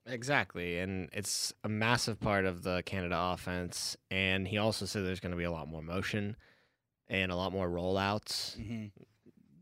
Exactly, 0.07 0.77
and 0.79 1.09
it's 1.13 1.51
a 1.63 1.69
massive 1.69 2.19
part 2.19 2.45
of 2.45 2.61
the 2.63 2.83
Canada 2.85 3.15
offense. 3.17 3.97
And 4.11 4.47
he 4.47 4.57
also 4.57 4.85
said 4.85 5.03
there's 5.03 5.19
going 5.19 5.31
to 5.31 5.37
be 5.37 5.43
a 5.45 5.51
lot 5.51 5.67
more 5.67 5.81
motion 5.81 6.35
and 7.07 7.31
a 7.31 7.35
lot 7.35 7.51
more 7.51 7.67
rollouts. 7.69 8.55
Mhm. 8.57 8.91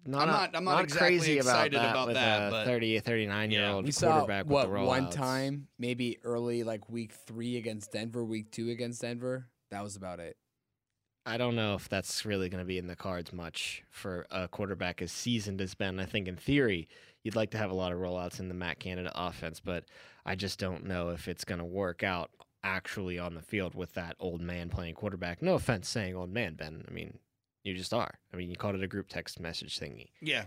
Not, 0.06 0.22
I'm 0.24 0.28
not- 0.28 0.56
I'm 0.56 0.64
not 0.66 0.84
exactly 0.84 1.18
crazy 1.18 1.38
excited 1.38 1.76
about 1.76 1.84
that 1.86 1.92
about 1.92 2.08
with 2.08 2.16
that, 2.16 2.48
a 2.48 2.52
but- 2.52 2.66
30, 2.66 3.00
39 3.00 3.52
year 3.52 3.66
old 3.68 3.86
We 3.86 3.92
saw 3.92 4.12
quarterback 4.20 4.46
what 4.48 4.70
with 4.70 4.80
the 4.82 4.86
one 4.86 5.10
time, 5.12 5.68
maybe 5.80 6.18
early 6.24 6.64
like 6.64 6.90
week 6.90 7.14
three 7.14 7.56
against 7.56 7.94
Denver, 7.94 8.26
week 8.26 8.52
two 8.52 8.70
against 8.70 9.00
Denver. 9.02 9.48
That 9.72 9.82
was 9.82 9.96
about 9.96 10.20
it. 10.20 10.36
I 11.26 11.38
don't 11.38 11.56
know 11.56 11.76
if 11.76 11.88
that's 11.88 12.26
really 12.26 12.50
going 12.50 12.64
to 12.64 12.68
be 12.68 12.78
in 12.78 12.88
the 12.88 12.96
cards 12.96 13.32
much 13.32 13.84
for 13.90 14.28
a 14.30 14.48
quarterback 14.48 15.02
as 15.02 15.12
seasoned 15.12 15.62
as 15.62 15.74
Ben. 15.74 16.00
I 16.00 16.06
think 16.06 16.28
in 16.28 16.36
theory, 16.36 16.90
you'd 17.24 17.36
like 17.36 17.52
to 17.52 17.58
have 17.58 17.72
a 17.72 17.76
lot 17.76 17.94
of 17.94 18.00
rollouts 18.00 18.40
in 18.40 18.50
the 18.50 18.54
Matt 18.54 18.80
Canada 18.80 19.12
offense, 19.16 19.60
but 19.60 19.86
I 20.26 20.36
just 20.36 20.60
don't 20.60 20.86
know 20.86 21.10
if 21.10 21.28
it's 21.28 21.46
going 21.46 21.60
to 21.60 21.66
work 21.66 22.04
out 22.04 22.32
actually 22.64 23.20
on 23.20 23.36
the 23.36 23.42
field 23.42 23.76
with 23.76 23.94
that 23.94 24.16
old 24.20 24.42
man 24.42 24.70
playing 24.70 24.96
quarterback. 24.96 25.42
No 25.42 25.56
offense 25.56 25.88
saying 25.88 26.16
old 26.16 26.32
man, 26.32 26.56
Ben. 26.56 26.84
I 26.88 26.92
mean, 26.92 27.18
you 27.64 27.74
just 27.74 27.94
are. 27.94 28.20
I 28.34 28.38
mean, 28.38 28.50
you 28.50 28.58
called 28.58 28.76
it 28.76 28.84
a 28.84 28.88
group 28.88 29.08
text 29.08 29.40
message 29.40 29.80
thingy. 29.80 30.10
Yeah. 30.22 30.46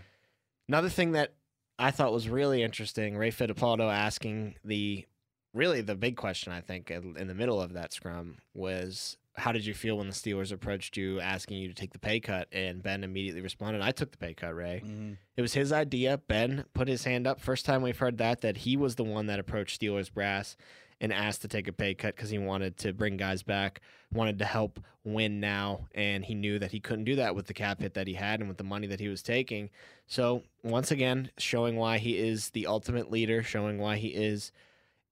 Another 0.67 0.89
thing 0.89 1.13
that 1.13 1.33
I 1.79 1.91
thought 1.91 2.13
was 2.13 2.29
really 2.29 2.61
interesting, 2.61 3.17
Ray 3.17 3.31
Fittipaldo 3.31 3.91
asking 3.91 4.55
the 4.63 5.05
really 5.53 5.81
the 5.81 5.95
big 5.95 6.17
question 6.17 6.51
I 6.51 6.61
think 6.61 6.91
in 6.91 7.15
in 7.17 7.27
the 7.27 7.33
middle 7.33 7.59
of 7.59 7.73
that 7.73 7.93
scrum 7.93 8.37
was 8.53 9.17
how 9.37 9.51
did 9.51 9.65
you 9.65 9.73
feel 9.73 9.97
when 9.97 10.07
the 10.07 10.13
Steelers 10.13 10.51
approached 10.51 10.97
you 10.97 11.19
asking 11.19 11.57
you 11.57 11.67
to 11.67 11.73
take 11.73 11.93
the 11.93 11.99
pay 11.99 12.19
cut? 12.19 12.47
And 12.51 12.81
Ben 12.81 13.03
immediately 13.03 13.41
responded, 13.41 13.81
I 13.81 13.91
took 13.91 14.11
the 14.11 14.17
pay 14.17 14.33
cut, 14.33 14.55
Ray. 14.55 14.81
Mm-hmm. 14.83 15.13
It 15.35 15.41
was 15.41 15.53
his 15.53 15.71
idea. 15.71 16.17
Ben 16.27 16.65
put 16.73 16.87
his 16.87 17.03
hand 17.03 17.27
up. 17.27 17.39
First 17.39 17.65
time 17.65 17.83
we've 17.83 17.97
heard 17.97 18.17
that, 18.17 18.41
that 18.41 18.57
he 18.57 18.75
was 18.75 18.95
the 18.95 19.03
one 19.03 19.27
that 19.27 19.39
approached 19.39 19.79
Steelers 19.79 20.11
brass 20.11 20.57
and 20.99 21.13
asked 21.13 21.43
to 21.43 21.47
take 21.47 21.67
a 21.67 21.71
pay 21.71 21.93
cut 21.93 22.15
because 22.15 22.31
he 22.31 22.39
wanted 22.39 22.77
to 22.77 22.93
bring 22.93 23.17
guys 23.17 23.43
back, 23.43 23.81
wanted 24.11 24.39
to 24.39 24.45
help 24.45 24.79
win 25.03 25.39
now. 25.39 25.87
And 25.93 26.25
he 26.25 26.33
knew 26.33 26.57
that 26.57 26.71
he 26.71 26.79
couldn't 26.79 27.05
do 27.05 27.17
that 27.17 27.35
with 27.35 27.45
the 27.45 27.53
cap 27.53 27.81
hit 27.81 27.93
that 27.93 28.07
he 28.07 28.15
had 28.15 28.39
and 28.39 28.49
with 28.49 28.57
the 28.57 28.63
money 28.63 28.87
that 28.87 28.99
he 28.99 29.07
was 29.07 29.21
taking. 29.21 29.69
So, 30.07 30.43
once 30.63 30.89
again, 30.89 31.29
showing 31.37 31.75
why 31.75 31.99
he 31.99 32.17
is 32.17 32.49
the 32.49 32.65
ultimate 32.65 33.11
leader, 33.11 33.43
showing 33.43 33.77
why 33.77 33.97
he 33.97 34.07
is 34.07 34.51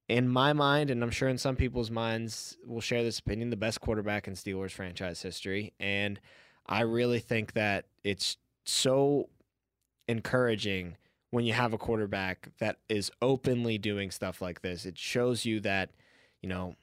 in 0.08 0.28
my 0.28 0.52
mind, 0.52 0.90
and 0.90 1.02
I'm 1.02 1.10
sure 1.10 1.28
in 1.28 1.38
some 1.38 1.56
people's 1.56 1.90
minds 1.90 2.56
will 2.64 2.80
share 2.80 3.02
this 3.02 3.18
opinion, 3.18 3.50
the 3.50 3.56
best 3.56 3.80
quarterback 3.80 4.28
in 4.28 4.34
Steelers 4.34 4.70
franchise 4.70 5.20
history. 5.22 5.72
And 5.80 6.20
I 6.66 6.82
really 6.82 7.18
think 7.18 7.54
that 7.54 7.86
it's 8.04 8.36
so 8.64 9.28
encouraging 10.08 10.96
when 11.30 11.44
you 11.44 11.52
have 11.52 11.72
a 11.72 11.78
quarterback 11.78 12.50
that 12.58 12.78
is 12.88 13.10
openly 13.20 13.78
doing 13.78 14.10
stuff 14.10 14.40
like 14.40 14.62
this. 14.62 14.86
It 14.86 14.96
shows 14.96 15.44
you 15.44 15.60
that, 15.60 15.90
you 16.40 16.48
know, 16.48 16.76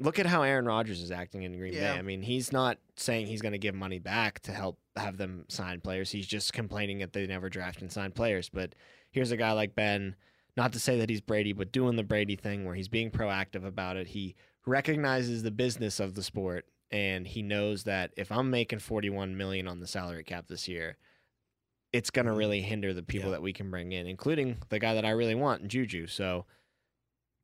look 0.00 0.18
at 0.18 0.26
how 0.26 0.42
Aaron 0.42 0.64
Rodgers 0.64 1.00
is 1.00 1.10
acting 1.10 1.42
in 1.42 1.56
Green 1.56 1.74
Yeah. 1.74 1.92
Bay. 1.92 1.98
I 1.98 2.02
mean, 2.02 2.22
he's 2.22 2.52
not 2.52 2.78
saying 2.96 3.26
he's 3.26 3.42
going 3.42 3.52
to 3.52 3.58
give 3.58 3.74
money 3.74 3.98
back 3.98 4.40
to 4.40 4.52
help 4.52 4.78
have 4.96 5.18
them 5.18 5.44
sign 5.48 5.80
players. 5.80 6.10
He's 6.10 6.26
just 6.26 6.52
complaining 6.52 6.98
that 6.98 7.12
they 7.12 7.26
never 7.26 7.48
draft 7.48 7.82
and 7.82 7.92
sign 7.92 8.12
players. 8.12 8.48
But 8.48 8.74
here's 9.10 9.30
a 9.30 9.36
guy 9.36 9.52
like 9.52 9.74
Ben, 9.74 10.16
not 10.56 10.72
to 10.72 10.80
say 10.80 10.98
that 10.98 11.10
he's 11.10 11.20
Brady, 11.20 11.52
but 11.52 11.72
doing 11.72 11.96
the 11.96 12.02
Brady 12.02 12.36
thing 12.36 12.64
where 12.64 12.74
he's 12.74 12.88
being 12.88 13.10
proactive 13.10 13.64
about 13.64 13.96
it. 13.96 14.08
He 14.08 14.34
recognizes 14.66 15.42
the 15.42 15.50
business 15.50 15.98
of 15.98 16.14
the 16.14 16.22
sport 16.22 16.66
and 16.90 17.26
he 17.26 17.42
knows 17.42 17.84
that 17.84 18.12
if 18.16 18.30
I'm 18.30 18.50
making 18.50 18.80
41 18.80 19.36
million 19.36 19.66
on 19.66 19.80
the 19.80 19.86
salary 19.86 20.24
cap 20.24 20.46
this 20.48 20.68
year, 20.68 20.98
it's 21.92 22.10
going 22.10 22.26
to 22.26 22.32
mm-hmm. 22.32 22.38
really 22.38 22.60
hinder 22.60 22.92
the 22.92 23.02
people 23.02 23.30
that 23.30 23.42
we 23.42 23.52
can 23.52 23.70
bring 23.70 23.92
in, 23.92 24.06
including 24.06 24.58
the 24.68 24.78
guy 24.78 24.94
that 24.94 25.04
I 25.04 25.10
really 25.10 25.34
want, 25.34 25.68
Juju. 25.68 26.06
So 26.06 26.44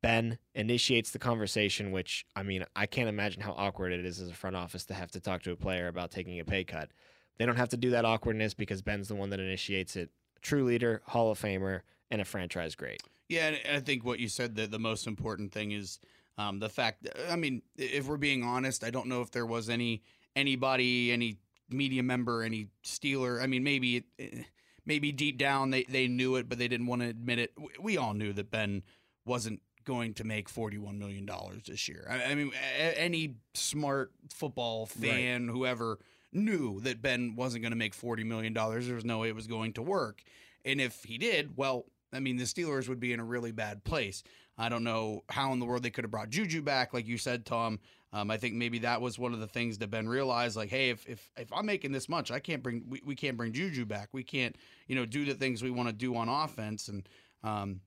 Ben 0.01 0.37
initiates 0.53 1.11
the 1.11 1.19
conversation, 1.19 1.91
which 1.91 2.25
I 2.35 2.43
mean, 2.43 2.63
I 2.75 2.85
can't 2.85 3.09
imagine 3.09 3.41
how 3.41 3.53
awkward 3.53 3.91
it 3.91 4.05
is 4.05 4.19
as 4.19 4.29
a 4.29 4.35
front 4.35 4.55
office 4.55 4.85
to 4.85 4.93
have 4.93 5.11
to 5.11 5.19
talk 5.19 5.43
to 5.43 5.51
a 5.51 5.57
player 5.57 5.87
about 5.87 6.11
taking 6.11 6.39
a 6.39 6.45
pay 6.45 6.63
cut. 6.63 6.89
They 7.37 7.45
don't 7.45 7.57
have 7.57 7.69
to 7.69 7.77
do 7.77 7.91
that 7.91 8.05
awkwardness 8.05 8.53
because 8.53 8.81
Ben's 8.81 9.07
the 9.07 9.15
one 9.15 9.29
that 9.31 9.39
initiates 9.39 9.95
it. 9.95 10.09
True 10.41 10.63
leader, 10.63 11.01
Hall 11.05 11.31
of 11.31 11.39
Famer, 11.39 11.81
and 12.11 12.21
a 12.21 12.25
franchise 12.25 12.75
great. 12.75 13.01
Yeah, 13.27 13.47
and 13.49 13.77
I 13.77 13.79
think 13.79 14.03
what 14.03 14.19
you 14.19 14.27
said 14.27 14.55
that 14.55 14.71
the 14.71 14.79
most 14.79 15.05
important 15.07 15.51
thing 15.51 15.71
is 15.71 15.99
um, 16.37 16.59
the 16.59 16.69
fact. 16.69 17.03
That, 17.03 17.31
I 17.31 17.35
mean, 17.35 17.61
if 17.77 18.07
we're 18.07 18.17
being 18.17 18.43
honest, 18.43 18.83
I 18.83 18.89
don't 18.89 19.07
know 19.07 19.21
if 19.21 19.31
there 19.31 19.45
was 19.45 19.69
any 19.69 20.01
anybody, 20.35 21.11
any 21.11 21.37
media 21.69 22.01
member, 22.01 22.43
any 22.43 22.67
Steeler. 22.83 23.41
I 23.41 23.45
mean, 23.47 23.63
maybe 23.63 24.03
eh, 24.17 24.43
maybe 24.85 25.11
deep 25.11 25.37
down 25.37 25.69
they 25.69 25.83
they 25.83 26.07
knew 26.07 26.35
it, 26.37 26.49
but 26.49 26.57
they 26.57 26.67
didn't 26.67 26.87
want 26.87 27.01
to 27.01 27.07
admit 27.09 27.39
it. 27.39 27.53
We- 27.79 27.97
all 27.97 28.13
knew 28.13 28.33
that 28.33 28.49
Ben 28.49 28.83
wasn't 29.25 29.61
going 29.85 30.13
to 30.15 30.23
make 30.23 30.49
forty-one 30.49 30.97
million 30.97 31.25
dollars 31.25 31.63
this 31.67 31.87
year. 31.87 32.07
I, 32.09 32.31
I 32.31 32.35
mean, 32.35 32.51
a- 32.79 32.99
any 32.99 33.35
smart 33.53 34.11
football 34.33 34.85
fan, 34.87 35.47
whoever 35.47 35.99
knew 36.31 36.79
that 36.81 37.01
Ben 37.01 37.35
wasn't 37.35 37.61
going 37.63 37.71
to 37.71 37.77
make 37.77 37.93
forty 37.93 38.23
million 38.23 38.53
dollars. 38.53 38.87
There 38.87 38.95
was 38.95 39.05
no 39.05 39.19
way 39.19 39.29
it 39.29 39.35
was 39.35 39.47
going 39.47 39.73
to 39.73 39.81
work. 39.83 40.23
And 40.65 40.81
if 40.81 41.03
he 41.03 41.17
did, 41.17 41.55
well, 41.57 41.85
I 42.13 42.19
mean, 42.19 42.37
the 42.37 42.43
Steelers 42.45 42.89
would 42.89 42.99
be 42.99 43.13
in 43.13 43.19
a 43.19 43.23
really 43.23 43.51
bad 43.51 43.83
place. 43.83 44.23
I 44.57 44.69
don't 44.69 44.83
know 44.83 45.23
how 45.29 45.53
in 45.53 45.59
the 45.59 45.65
world 45.65 45.83
they 45.83 45.89
could 45.89 46.03
have 46.03 46.11
brought 46.11 46.29
Juju 46.29 46.61
back, 46.61 46.93
like 46.93 47.07
you 47.07 47.17
said, 47.17 47.45
Tom. 47.45 47.79
Um, 48.11 48.31
I 48.31 48.37
think 48.37 48.55
maybe 48.55 48.79
that 48.79 49.01
was 49.01 49.19
one 49.19 49.33
of 49.33 49.39
the 49.39 49.47
things 49.47 49.77
that 49.77 49.91
Ben 49.91 50.09
realized, 50.09 50.57
like, 50.57 50.69
hey, 50.69 50.89
if 50.89 51.07
if, 51.07 51.29
if 51.37 51.53
I'm 51.53 51.65
making 51.65 51.91
this 51.91 52.09
much, 52.09 52.31
I 52.31 52.39
can't 52.39 52.63
bring 52.63 52.83
we, 52.89 53.01
we 53.05 53.15
can't 53.15 53.37
bring 53.37 53.53
Juju 53.53 53.85
back. 53.85 54.09
We 54.11 54.23
can't, 54.23 54.55
you 54.87 54.95
know, 54.95 55.05
do 55.05 55.25
the 55.25 55.35
things 55.35 55.61
we 55.61 55.71
want 55.71 55.89
to 55.89 55.93
do 55.93 56.15
on 56.15 56.27
offense. 56.27 56.87
And 56.87 57.07
um, 57.43 57.81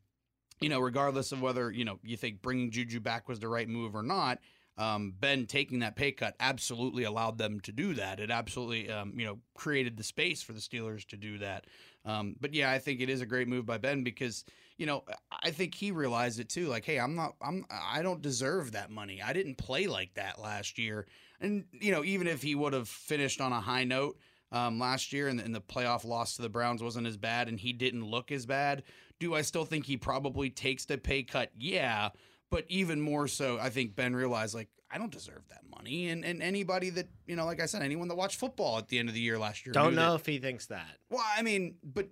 you 0.60 0.68
know, 0.68 0.80
regardless 0.80 1.32
of 1.32 1.42
whether 1.42 1.70
you 1.70 1.84
know 1.84 1.98
you 2.04 2.16
think 2.16 2.40
bringing 2.40 2.70
Juju 2.70 3.00
back 3.00 3.28
was 3.28 3.40
the 3.40 3.48
right 3.48 3.68
move 3.68 3.96
or 3.96 4.02
not, 4.02 4.38
um, 4.78 5.12
Ben 5.18 5.46
taking 5.46 5.80
that 5.80 5.96
pay 5.96 6.12
cut 6.12 6.34
absolutely 6.40 7.04
allowed 7.04 7.38
them 7.38 7.60
to 7.60 7.72
do 7.72 7.94
that. 7.94 8.20
It 8.20 8.30
absolutely, 8.30 8.90
um, 8.90 9.12
you 9.16 9.26
know, 9.26 9.38
created 9.54 9.96
the 9.96 10.02
space 10.02 10.42
for 10.42 10.52
the 10.52 10.60
Steelers 10.60 11.06
to 11.08 11.16
do 11.16 11.38
that. 11.38 11.66
Um, 12.04 12.36
but 12.40 12.54
yeah, 12.54 12.70
I 12.70 12.78
think 12.78 13.00
it 13.00 13.10
is 13.10 13.20
a 13.20 13.26
great 13.26 13.48
move 13.48 13.66
by 13.66 13.78
Ben 13.78 14.02
because 14.02 14.44
you 14.78 14.86
know 14.86 15.04
I 15.42 15.50
think 15.50 15.74
he 15.74 15.90
realized 15.90 16.40
it 16.40 16.48
too. 16.48 16.66
Like, 16.66 16.84
hey, 16.84 16.98
I'm 16.98 17.14
not, 17.14 17.34
I'm, 17.40 17.64
I 17.70 18.02
don't 18.02 18.22
deserve 18.22 18.72
that 18.72 18.90
money. 18.90 19.20
I 19.22 19.32
didn't 19.32 19.56
play 19.56 19.86
like 19.86 20.14
that 20.14 20.40
last 20.40 20.78
year, 20.78 21.06
and 21.40 21.64
you 21.72 21.92
know, 21.92 22.02
even 22.02 22.26
if 22.26 22.42
he 22.42 22.54
would 22.54 22.72
have 22.72 22.88
finished 22.88 23.40
on 23.40 23.52
a 23.52 23.60
high 23.60 23.84
note. 23.84 24.18
Um, 24.50 24.78
last 24.78 25.14
year 25.14 25.28
and, 25.28 25.40
and 25.40 25.54
the 25.54 25.62
playoff 25.62 26.04
loss 26.04 26.36
to 26.36 26.42
the 26.42 26.50
Browns 26.50 26.82
wasn't 26.82 27.06
as 27.06 27.16
bad 27.16 27.48
and 27.48 27.58
he 27.58 27.72
didn't 27.72 28.04
look 28.04 28.30
as 28.30 28.44
bad. 28.44 28.82
Do 29.18 29.34
I 29.34 29.40
still 29.40 29.64
think 29.64 29.86
he 29.86 29.96
probably 29.96 30.50
takes 30.50 30.84
the 30.84 30.98
pay 30.98 31.22
cut? 31.22 31.50
Yeah. 31.56 32.10
But 32.52 32.66
even 32.68 33.00
more 33.00 33.26
so, 33.28 33.58
I 33.58 33.70
think 33.70 33.96
Ben 33.96 34.14
realized 34.14 34.54
like 34.54 34.68
I 34.90 34.98
don't 34.98 35.10
deserve 35.10 35.42
that 35.48 35.62
money. 35.74 36.10
And 36.10 36.22
and 36.22 36.42
anybody 36.42 36.90
that 36.90 37.08
you 37.26 37.34
know, 37.34 37.46
like 37.46 37.62
I 37.62 37.66
said, 37.66 37.80
anyone 37.82 38.08
that 38.08 38.14
watched 38.14 38.38
football 38.38 38.76
at 38.76 38.88
the 38.88 38.98
end 38.98 39.08
of 39.08 39.14
the 39.14 39.22
year 39.22 39.38
last 39.38 39.64
year, 39.64 39.72
Don't 39.72 39.94
know 39.94 40.10
that- 40.12 40.20
if 40.20 40.26
he 40.26 40.38
thinks 40.38 40.66
that. 40.66 40.98
well, 41.08 41.24
I 41.34 41.40
mean, 41.40 41.76
but 41.82 42.08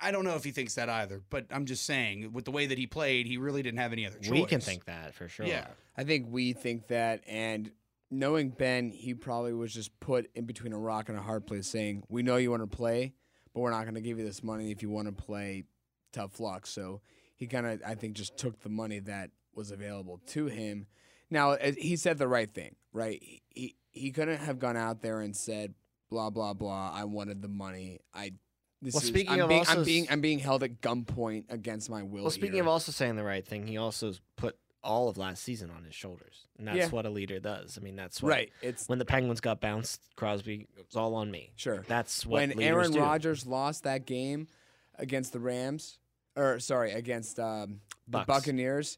I 0.00 0.10
don't 0.12 0.24
know 0.26 0.36
if 0.36 0.44
he 0.44 0.50
thinks 0.50 0.74
that 0.74 0.90
either. 0.90 1.22
But 1.30 1.46
I'm 1.50 1.64
just 1.64 1.86
saying, 1.86 2.32
with 2.34 2.44
the 2.44 2.50
way 2.50 2.66
that 2.66 2.76
he 2.76 2.86
played, 2.86 3.26
he 3.26 3.38
really 3.38 3.62
didn't 3.62 3.78
have 3.80 3.92
any 3.94 4.06
other 4.06 4.18
choice. 4.18 4.30
We 4.30 4.44
can 4.44 4.60
think 4.60 4.84
that 4.84 5.14
for 5.14 5.26
sure. 5.26 5.46
Yeah. 5.46 5.68
I 5.96 6.04
think 6.04 6.26
we 6.28 6.52
think 6.52 6.88
that, 6.88 7.24
and 7.26 7.72
knowing 8.10 8.50
Ben, 8.50 8.90
he 8.90 9.14
probably 9.14 9.54
was 9.54 9.72
just 9.72 9.98
put 9.98 10.30
in 10.34 10.44
between 10.44 10.74
a 10.74 10.78
rock 10.78 11.08
and 11.08 11.16
a 11.18 11.22
hard 11.22 11.46
place, 11.46 11.66
saying, 11.66 12.04
"We 12.10 12.22
know 12.22 12.36
you 12.36 12.50
want 12.50 12.62
to 12.70 12.76
play, 12.76 13.14
but 13.54 13.60
we're 13.60 13.70
not 13.70 13.84
going 13.84 13.94
to 13.94 14.00
give 14.02 14.18
you 14.18 14.24
this 14.26 14.42
money 14.42 14.70
if 14.70 14.82
you 14.82 14.90
want 14.90 15.08
to 15.08 15.12
play 15.12 15.64
tough 16.12 16.38
luck." 16.40 16.66
So 16.66 17.00
he 17.36 17.46
kind 17.46 17.66
of, 17.66 17.80
I 17.86 17.94
think, 17.94 18.14
just 18.14 18.36
took 18.36 18.60
the 18.60 18.68
money 18.68 18.98
that 19.00 19.30
was 19.58 19.70
available 19.72 20.20
to 20.28 20.46
him. 20.46 20.86
Now 21.30 21.56
he 21.76 21.96
said 21.96 22.16
the 22.16 22.28
right 22.28 22.50
thing, 22.50 22.76
right? 22.94 23.20
He 23.50 23.74
he, 23.90 24.12
couldn't 24.12 24.38
have 24.38 24.58
gone 24.58 24.76
out 24.76 25.02
there 25.02 25.20
and 25.20 25.36
said, 25.36 25.74
"Blah 26.08 26.30
blah 26.30 26.54
blah." 26.54 26.90
I 26.94 27.04
wanted 27.04 27.42
the 27.42 27.48
money. 27.48 27.98
I. 28.14 28.32
This 28.80 28.94
Well, 28.94 29.02
is, 29.02 29.08
speaking 29.08 29.32
I'm 29.34 29.40
of 29.40 29.48
being, 29.48 29.58
also 29.60 29.78
I'm 29.80 29.84
being 29.84 30.06
I'm 30.08 30.20
being 30.20 30.38
held 30.38 30.62
at 30.62 30.80
gunpoint 30.80 31.46
against 31.50 31.90
my 31.90 32.04
will. 32.04 32.22
Well, 32.22 32.30
speaking 32.30 32.54
here. 32.54 32.62
of 32.62 32.68
also 32.68 32.92
saying 32.92 33.16
the 33.16 33.24
right 33.24 33.44
thing, 33.44 33.66
he 33.66 33.76
also 33.76 34.14
put 34.36 34.56
all 34.84 35.08
of 35.08 35.18
last 35.18 35.42
season 35.42 35.68
on 35.76 35.82
his 35.82 35.96
shoulders, 35.96 36.46
and 36.56 36.68
that's 36.68 36.78
Yeah. 36.78 36.88
what 36.90 37.04
a 37.04 37.10
leader 37.10 37.40
does. 37.40 37.76
I 37.76 37.80
mean, 37.82 37.96
that's 37.96 38.22
what, 38.22 38.30
Right, 38.30 38.52
it's- 38.62 38.88
when 38.88 39.00
the 39.00 39.04
Penguins 39.04 39.40
got 39.40 39.60
bounced, 39.60 40.00
Crosby 40.14 40.68
it 40.78 40.86
was 40.86 40.94
all 40.94 41.16
on 41.16 41.28
me. 41.28 41.50
Sure, 41.56 41.84
that's 41.88 42.24
what 42.24 42.48
when 42.48 42.60
Aaron. 42.62 42.92
Rodgers 42.92 43.44
lost 43.44 43.82
that 43.82 44.06
game 44.06 44.46
against 44.94 45.32
the 45.32 45.40
Rams, 45.40 45.98
or 46.36 46.60
sorry, 46.60 46.92
against 46.92 47.40
um, 47.40 47.80
the 48.06 48.22
Buccaneers, 48.24 48.96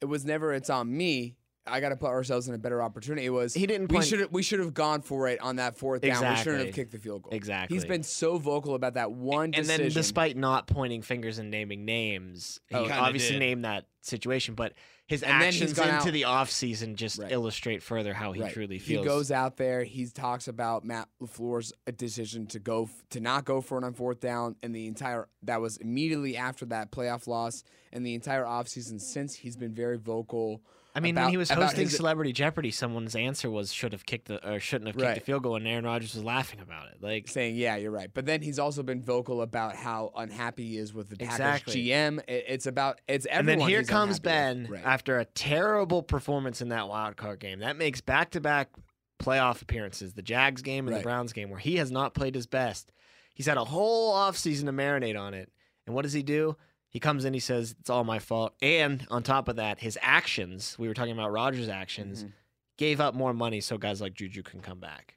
it 0.00 0.06
was 0.06 0.24
never 0.24 0.52
it's 0.52 0.70
on 0.70 0.94
me. 0.96 1.36
I 1.68 1.80
got 1.80 1.88
to 1.88 1.96
put 1.96 2.10
ourselves 2.10 2.46
in 2.48 2.54
a 2.54 2.58
better 2.58 2.80
opportunity. 2.80 3.26
It 3.26 3.30
was 3.30 3.52
He 3.52 3.66
didn't 3.66 3.90
We 3.90 4.00
should 4.02 4.30
we 4.32 4.42
should 4.44 4.60
have 4.60 4.72
gone 4.72 5.02
for 5.02 5.26
it 5.26 5.40
on 5.40 5.56
that 5.56 5.76
fourth 5.76 6.02
down. 6.02 6.22
We 6.22 6.36
shouldn't 6.36 6.66
have 6.66 6.74
kicked 6.74 6.92
the 6.92 6.98
field 6.98 7.22
goal. 7.22 7.32
Exactly. 7.32 7.76
He's 7.76 7.84
been 7.84 8.04
so 8.04 8.38
vocal 8.38 8.74
about 8.76 8.94
that 8.94 9.10
one 9.10 9.46
and 9.46 9.54
decision. 9.54 9.82
then 9.86 9.90
despite 9.92 10.36
not 10.36 10.68
pointing 10.68 11.02
fingers 11.02 11.38
and 11.38 11.50
naming 11.50 11.84
names, 11.84 12.60
he 12.68 12.76
Oh, 12.76 12.88
obviously 12.88 13.32
did. 13.32 13.38
named 13.40 13.64
that 13.64 13.86
situation, 14.02 14.54
but 14.54 14.74
his 15.06 15.22
And 15.22 15.32
actions 15.32 15.70
into 15.70 15.82
out- 15.82 16.04
the 16.12 16.22
offseason 16.22 16.94
just 16.96 17.18
Right. 17.18 17.30
illustrate 17.30 17.82
further 17.82 18.12
how 18.12 18.32
he 18.32 18.40
Right. 18.42 18.52
truly 18.52 18.78
feels. 18.78 19.04
He 19.04 19.08
goes 19.08 19.30
out 19.30 19.56
there. 19.56 19.84
He 19.84 20.06
talks 20.06 20.48
about 20.48 20.84
Matt 20.84 21.08
LaFleur's 21.22 21.72
uh, 21.86 21.92
decision 21.96 22.46
to 22.48 22.58
go 22.58 22.84
f- 22.84 23.04
to 23.10 23.20
not 23.20 23.44
go 23.44 23.60
for 23.60 23.78
it 23.78 23.84
on 23.84 23.94
fourth 23.94 24.20
down, 24.20 24.56
and 24.62 24.74
the 24.74 24.86
entire 24.88 25.28
that 25.42 25.60
was 25.60 25.76
immediately 25.76 26.36
after 26.36 26.64
that 26.66 26.90
playoff 26.90 27.26
loss, 27.26 27.62
and 27.92 28.04
the 28.04 28.14
entire 28.14 28.44
offseason 28.44 29.00
since 29.00 29.34
he's 29.36 29.56
been 29.56 29.74
very 29.74 29.96
vocal. 29.98 30.60
I 30.96 31.00
mean, 31.00 31.14
about- 31.14 31.24
when 31.24 31.30
he 31.32 31.36
was 31.36 31.50
hosting 31.50 31.84
his- 31.84 31.94
Celebrity 31.96 32.32
Jeopardy, 32.32 32.70
someone's 32.70 33.14
answer 33.14 33.50
was 33.50 33.72
should 33.72 33.92
have 33.92 34.06
kicked 34.06 34.28
the 34.28 34.44
or 34.48 34.58
shouldn't 34.58 34.88
have 34.88 34.96
kicked 34.96 35.14
the 35.14 35.20
field 35.20 35.42
goal, 35.42 35.56
and 35.56 35.66
Aaron 35.68 35.84
Rodgers 35.84 36.14
was 36.14 36.24
laughing 36.24 36.58
about 36.60 36.88
it. 36.88 37.02
Like 37.02 37.28
saying, 37.28 37.56
"Yeah, 37.56 37.76
you're 37.76 37.90
right." 37.90 38.10
But 38.12 38.26
then 38.26 38.40
he's 38.42 38.58
also 38.58 38.82
been 38.82 39.02
vocal 39.02 39.42
about 39.42 39.76
how 39.76 40.12
unhappy 40.16 40.64
he 40.66 40.78
is 40.78 40.94
with 40.94 41.08
the 41.10 41.16
Packers 41.16 41.34
Exactly. 41.34 41.74
GM. 41.74 42.18
It- 42.26 42.44
it's 42.48 42.66
about 42.66 43.00
it's 43.06 43.26
everyone. 43.26 43.52
and 43.52 43.60
then 43.62 43.68
here 43.68 43.84
comes 43.84 44.18
Ben. 44.18 44.66
Right. 44.70 44.82
after 44.84 45.18
a 45.18 45.24
terrible 45.26 46.02
performance 46.02 46.60
in 46.62 46.70
that 46.70 46.88
wild 46.88 47.16
card 47.16 47.40
game. 47.40 47.58
That 47.60 47.76
makes 47.76 48.00
back 48.00 48.30
to 48.30 48.40
back 48.40 48.70
playoff 49.18 49.62
appearances, 49.62 50.14
the 50.14 50.22
Jags 50.22 50.62
game 50.62 50.86
and 50.86 50.94
Right. 50.94 50.98
the 50.98 51.04
Browns 51.04 51.32
game, 51.32 51.50
where 51.50 51.58
he 51.60 51.76
has 51.76 51.90
not 51.90 52.14
played 52.14 52.34
his 52.34 52.46
best. 52.46 52.92
He's 53.34 53.46
had 53.46 53.56
a 53.58 53.64
whole 53.64 54.14
offseason 54.14 54.64
to 54.64 54.72
marinate 54.72 55.18
on 55.18 55.34
it. 55.34 55.50
And 55.86 55.94
what 55.94 56.02
does 56.02 56.12
he 56.14 56.22
do? 56.22 56.56
He 56.96 57.00
comes 57.00 57.26
in, 57.26 57.34
he 57.34 57.40
says, 57.40 57.74
It's 57.78 57.90
all 57.90 58.04
my 58.04 58.18
fault. 58.18 58.54
And 58.62 59.06
on 59.10 59.22
top 59.22 59.48
of 59.48 59.56
that, 59.56 59.78
his 59.80 59.98
actions, 60.00 60.78
we 60.78 60.88
were 60.88 60.94
talking 60.94 61.12
about 61.12 61.30
Rodgers' 61.30 61.68
actions, 61.68 62.20
Mm-hmm. 62.20 62.30
gave 62.78 63.02
up 63.02 63.14
more 63.14 63.34
money 63.34 63.60
so 63.60 63.76
guys 63.76 64.00
like 64.00 64.14
Juju 64.14 64.42
can 64.42 64.60
come 64.60 64.80
back. 64.80 65.16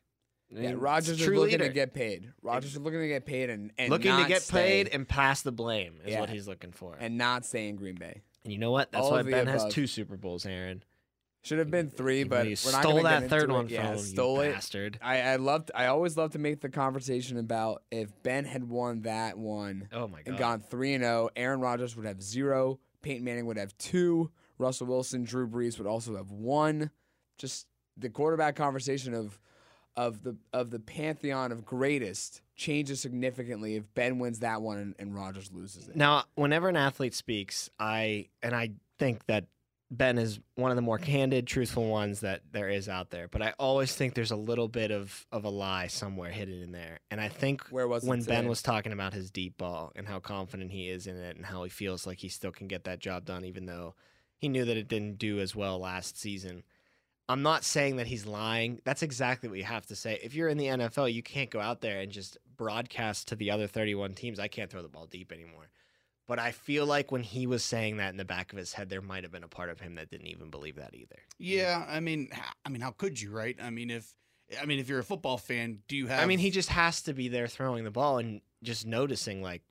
I 0.54 0.60
Yeah, 0.60 0.70
mean, 0.72 0.80
Rodgers 0.80 1.22
is 1.22 1.26
true 1.26 1.40
looking 1.40 1.60
to 1.60 1.70
get 1.70 1.94
paid. 1.94 2.34
Rodgers 2.42 2.72
is 2.72 2.80
looking 2.82 3.00
to 3.00 3.08
get 3.08 3.26
paid 3.26 3.50
and, 3.50 3.72
and 3.78 3.90
looking 3.90 4.14
to 4.14 4.28
get 4.28 4.42
stay- 4.42 4.84
paid 4.84 4.88
and 4.90 5.08
pass 5.08 5.42
the 5.42 5.54
blame 5.54 6.02
is 6.04 6.12
Yeah. 6.12 6.20
what 6.20 6.30
he's 6.30 6.50
looking 6.50 6.74
for. 6.74 6.98
and 7.00 7.18
not 7.18 7.46
stay 7.46 7.70
in 7.70 7.78
Green 7.78 7.96
Bay. 7.96 8.24
And 8.44 8.52
you 8.52 8.60
know 8.60 8.72
what? 8.72 8.92
That's 8.92 9.06
All 9.06 9.12
why 9.12 9.22
of 9.22 9.26
the 9.28 9.32
Ben 9.32 9.48
has 9.48 9.66
two 9.74 9.88
Super 9.88 10.18
Bowls, 10.18 10.46
Aaron. 10.46 10.84
Should 11.42 11.60
have 11.60 11.72
been 11.72 11.90
three, 11.90 12.26
but 12.26 12.48
you 12.48 12.58
we're 12.66 12.74
not 12.74 12.84
stole 12.84 13.04
that 13.04 13.22
get 13.22 13.30
third 13.30 13.50
one 13.52 13.66
it. 13.66 13.72
Yeah, 13.72 13.92
from 13.94 14.00
stole 14.00 14.42
it. 14.42 14.54
bastard. 14.54 15.00
I, 15.02 15.22
I 15.22 15.36
loved. 15.38 15.72
I 15.74 15.86
always 15.86 16.18
love 16.18 16.32
to 16.32 16.40
make 16.40 16.60
the 16.60 16.70
conversation 16.70 17.38
about 17.38 17.84
if 17.92 18.12
Ben 18.24 18.44
had 18.44 18.66
won 18.66 19.04
that 19.04 19.38
one. 19.38 19.88
Oh 19.94 20.08
my 20.08 20.22
And 20.26 20.38
gone 20.38 20.60
three 20.60 20.94
and 20.94 21.04
zero. 21.04 21.30
Aaron 21.38 21.62
Rodgers 21.62 21.96
would 21.96 22.06
have 22.06 22.22
zero. 22.22 22.80
Peyton 23.02 23.24
Manning 23.24 23.46
would 23.46 23.58
have 23.58 23.78
two. 23.78 24.32
Russell 24.58 24.88
Wilson, 24.88 25.24
Drew 25.24 25.48
Brees 25.48 25.78
would 25.78 25.88
also 25.88 26.18
have 26.18 26.32
one. 26.32 26.92
Just 27.38 27.68
the 27.96 28.10
quarterback 28.10 28.56
conversation 28.58 29.14
of 29.14 29.40
of 29.96 30.24
the 30.24 30.36
of 30.54 30.72
the 30.72 30.80
pantheon 30.80 31.52
of 31.52 31.66
greatest 31.66 32.42
changes 32.56 33.00
significantly 33.00 33.76
if 33.76 33.94
Ben 33.96 34.20
wins 34.20 34.40
that 34.40 34.62
one 34.62 34.78
and, 34.78 34.96
and 35.00 35.16
Rodgers 35.16 35.52
loses 35.54 35.88
it. 35.88 35.96
Now, 35.96 36.26
whenever 36.36 36.68
an 36.68 36.76
athlete 36.76 37.14
speaks, 37.14 37.70
I 37.80 38.28
and 38.44 38.54
I 38.54 38.72
think 38.98 39.26
that 39.28 39.46
Ben 39.92 40.20
is 40.20 40.40
one 40.56 40.70
of 40.70 40.76
the 40.76 40.84
more 40.84 41.00
candid, 41.00 41.48
truthful 41.48 41.90
ones 41.90 42.20
that 42.20 42.42
there 42.52 42.70
is 42.70 42.88
out 42.88 43.10
there. 43.10 43.28
But 43.28 43.42
I 43.42 43.54
always 43.58 43.96
think 43.96 44.14
there's 44.14 44.32
a 44.32 44.36
little 44.36 44.68
bit 44.68 44.92
of 44.92 45.26
of 45.32 45.46
a 45.46 45.50
lie 45.50 45.88
somewhere 45.88 46.30
hidden 46.32 46.62
in 46.62 46.72
there. 46.72 47.00
And 47.10 47.20
I 47.20 47.28
think 47.28 47.64
Where 47.70 47.88
was 47.88 48.04
it 48.04 48.08
when 48.08 48.20
Ben 48.20 48.38
today? 48.38 48.50
was 48.50 48.62
talking 48.62 48.92
about 48.92 49.14
his 49.14 49.32
deep 49.32 49.58
ball 49.58 49.92
and 49.96 50.08
how 50.08 50.20
confident 50.20 50.72
he 50.72 50.90
is 50.90 51.08
in 51.08 51.16
it 51.18 51.36
and 51.36 51.46
how 51.46 51.64
he 51.64 51.70
feels 51.70 52.06
like 52.06 52.20
he 52.20 52.30
still 52.30 52.52
can 52.52 52.68
get 52.68 52.84
that 52.84 53.00
job 53.00 53.26
done, 53.26 53.46
even 53.46 53.66
though 53.66 53.96
he 54.38 54.48
knew 54.48 54.64
that 54.66 54.78
it 54.78 54.88
didn't 54.88 55.18
do 55.18 55.40
as 55.40 55.56
well 55.56 55.80
last 55.80 56.20
season. 56.20 56.64
I'm 57.28 57.42
not 57.44 57.64
saying 57.64 57.98
that 57.98 58.08
he's 58.08 58.26
lying. 58.26 58.82
That's 58.86 59.04
exactly 59.04 59.50
what 59.50 59.58
you 59.60 59.64
have 59.64 59.86
to 59.88 59.96
say. 59.96 60.20
If 60.24 60.34
you're 60.34 60.50
in 60.50 60.58
the 60.58 60.66
NFL, 60.66 61.14
you 61.14 61.22
can't 61.22 61.50
go 61.52 61.60
out 61.60 61.82
there 61.82 62.00
and 62.00 62.12
just 62.12 62.38
broadcast 62.58 63.28
to 63.30 63.36
the 63.36 63.52
other 63.52 63.68
31 63.68 64.14
teams, 64.16 64.40
I 64.40 64.48
can't 64.48 64.70
throw 64.70 64.82
the 64.82 64.88
ball 64.88 65.06
deep 65.06 65.32
anymore. 65.32 65.70
But 66.30 66.38
I 66.38 66.52
feel 66.52 66.86
like 66.86 67.12
when 67.12 67.24
he 67.24 67.48
was 67.48 67.64
saying 67.64 67.98
that 67.98 68.12
in 68.12 68.18
the 68.18 68.24
back 68.24 68.54
of 68.54 68.60
his 68.60 68.72
head, 68.74 68.88
there 68.88 69.02
might 69.02 69.24
have 69.24 69.32
been 69.32 69.44
a 69.44 69.48
part 69.48 69.72
of 69.72 69.80
him 69.80 69.96
that 69.96 70.12
didn't 70.12 70.28
even 70.28 70.52
believe 70.52 70.76
that 70.76 70.94
either. 70.94 71.16
Yeah, 71.40 71.84
I 71.90 72.00
mean, 72.02 72.30
I 72.64 72.70
mean, 72.70 72.82
how 72.82 72.92
could 72.92 73.20
you, 73.20 73.32
right? 73.32 73.58
I 73.60 73.72
mean, 73.72 73.90
if 73.90 74.14
I 74.62 74.66
mean, 74.66 74.78
if 74.78 74.88
you're 74.88 75.00
a 75.00 75.04
football 75.04 75.40
fan, 75.40 75.80
do 75.88 75.98
you 75.98 76.06
have? 76.06 76.22
I 76.22 76.28
mean, 76.28 76.38
he 76.38 76.52
just 76.52 76.70
has 76.70 77.02
to 77.04 77.14
be 77.14 77.30
there 77.30 77.48
throwing 77.48 77.84
the 77.84 77.90
ball 77.90 78.20
and 78.20 78.42
just 78.62 78.86
noticing 78.86 79.42
like 79.42 79.64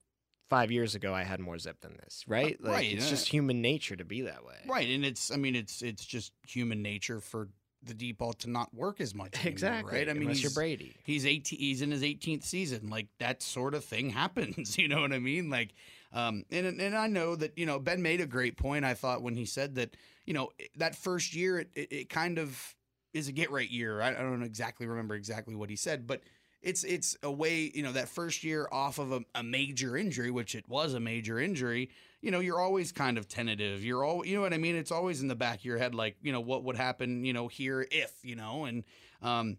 five 0.50 0.72
years 0.72 0.96
ago 0.96 1.14
I 1.14 1.22
had 1.22 1.38
more 1.38 1.58
zip 1.60 1.80
than 1.80 1.96
this, 2.02 2.24
right? 2.26 2.60
Like 2.60 2.72
right, 2.72 2.92
it's 2.92 3.06
uh, 3.06 3.10
just 3.10 3.28
human 3.28 3.62
nature 3.62 3.94
to 3.94 4.04
be 4.04 4.22
that 4.22 4.44
way. 4.44 4.56
right, 4.66 4.88
and 4.88 5.04
it's, 5.04 5.30
I 5.30 5.36
mean, 5.36 5.54
it's 5.54 5.80
it's 5.80 6.04
just 6.04 6.32
human 6.44 6.82
nature 6.82 7.20
for 7.20 7.50
the 7.84 7.94
deep 7.94 8.18
ball 8.18 8.32
to 8.32 8.50
not 8.50 8.74
work 8.74 9.00
as 9.00 9.14
much. 9.14 9.34
anymore, 9.36 9.52
Exactly, 9.52 9.98
right? 9.98 10.08
I 10.08 10.12
mean, 10.12 10.22
unless 10.22 10.42
you're 10.42 10.50
he's- 10.50 10.54
Brady. 10.54 10.96
He's 11.04 11.24
18. 11.24 11.56
He's 11.56 11.82
in 11.82 11.92
his 11.92 12.02
18th 12.02 12.42
season. 12.42 12.88
Like 12.90 13.06
that 13.20 13.42
sort 13.42 13.74
of 13.74 13.84
thing 13.84 14.10
happens. 14.22 14.76
You 14.76 14.88
know 14.88 15.00
what 15.00 15.12
I 15.12 15.20
mean? 15.20 15.50
Like, 15.50 15.74
um, 16.12 16.44
and 16.50 16.66
and 16.80 16.96
I 16.96 17.06
know 17.06 17.36
that 17.36 17.56
you 17.58 17.66
know 17.66 17.78
Ben 17.78 18.02
made 18.02 18.20
a 18.20 18.26
great 18.26 18.56
point. 18.56 18.84
I 18.84 18.94
thought 18.94 19.22
when 19.22 19.34
he 19.34 19.44
said 19.44 19.74
that 19.76 19.96
you 20.24 20.34
know 20.34 20.50
that 20.76 20.96
first 20.96 21.34
year 21.34 21.58
it 21.60 21.70
it, 21.74 21.92
it 21.92 22.08
kind 22.08 22.38
of 22.38 22.74
is 23.12 23.28
a 23.28 23.32
get 23.32 23.50
right 23.50 23.68
year. 23.68 24.00
I, 24.00 24.10
I 24.10 24.22
don't 24.22 24.42
exactly 24.42 24.86
remember 24.86 25.14
exactly 25.14 25.54
what 25.54 25.70
he 25.70 25.76
said, 25.76 26.06
but 26.06 26.22
it's 26.62 26.84
it's 26.84 27.16
a 27.22 27.30
way 27.30 27.70
you 27.74 27.82
know 27.82 27.92
that 27.92 28.08
first 28.08 28.42
year 28.42 28.68
off 28.72 28.98
of 28.98 29.12
a, 29.12 29.20
a 29.34 29.42
major 29.42 29.96
injury, 29.96 30.30
which 30.30 30.54
it 30.54 30.68
was 30.68 30.94
a 30.94 31.00
major 31.00 31.38
injury. 31.38 31.90
You 32.20 32.32
know, 32.32 32.40
you're 32.40 32.60
always 32.60 32.90
kind 32.90 33.16
of 33.16 33.28
tentative. 33.28 33.84
You're 33.84 34.02
all, 34.04 34.26
you 34.26 34.34
know 34.34 34.40
what 34.40 34.52
I 34.52 34.58
mean. 34.58 34.74
It's 34.74 34.90
always 34.90 35.22
in 35.22 35.28
the 35.28 35.36
back 35.36 35.60
of 35.60 35.64
your 35.64 35.78
head, 35.78 35.94
like 35.94 36.16
you 36.20 36.32
know 36.32 36.40
what 36.40 36.64
would 36.64 36.76
happen, 36.76 37.24
you 37.24 37.32
know, 37.32 37.48
here 37.48 37.86
if 37.90 38.12
you 38.22 38.34
know, 38.34 38.64
and 38.64 38.84
um, 39.22 39.58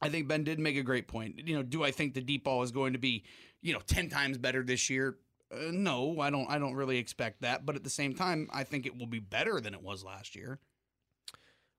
I 0.00 0.08
think 0.08 0.26
Ben 0.26 0.44
did 0.44 0.58
make 0.58 0.76
a 0.76 0.82
great 0.82 1.06
point. 1.06 1.46
You 1.46 1.56
know, 1.56 1.62
do 1.62 1.84
I 1.84 1.90
think 1.90 2.14
the 2.14 2.22
deep 2.22 2.44
ball 2.44 2.62
is 2.62 2.72
going 2.72 2.94
to 2.94 2.98
be, 2.98 3.24
you 3.60 3.72
know, 3.72 3.80
ten 3.86 4.08
times 4.08 4.38
better 4.38 4.62
this 4.62 4.88
year? 4.88 5.16
Uh, 5.52 5.70
no, 5.70 6.20
I 6.20 6.30
don't. 6.30 6.48
I 6.48 6.58
don't 6.58 6.74
really 6.74 6.98
expect 6.98 7.42
that. 7.42 7.66
But 7.66 7.76
at 7.76 7.84
the 7.84 7.90
same 7.90 8.14
time, 8.14 8.48
I 8.52 8.64
think 8.64 8.86
it 8.86 8.96
will 8.96 9.06
be 9.06 9.20
better 9.20 9.60
than 9.60 9.74
it 9.74 9.82
was 9.82 10.04
last 10.04 10.34
year. 10.34 10.58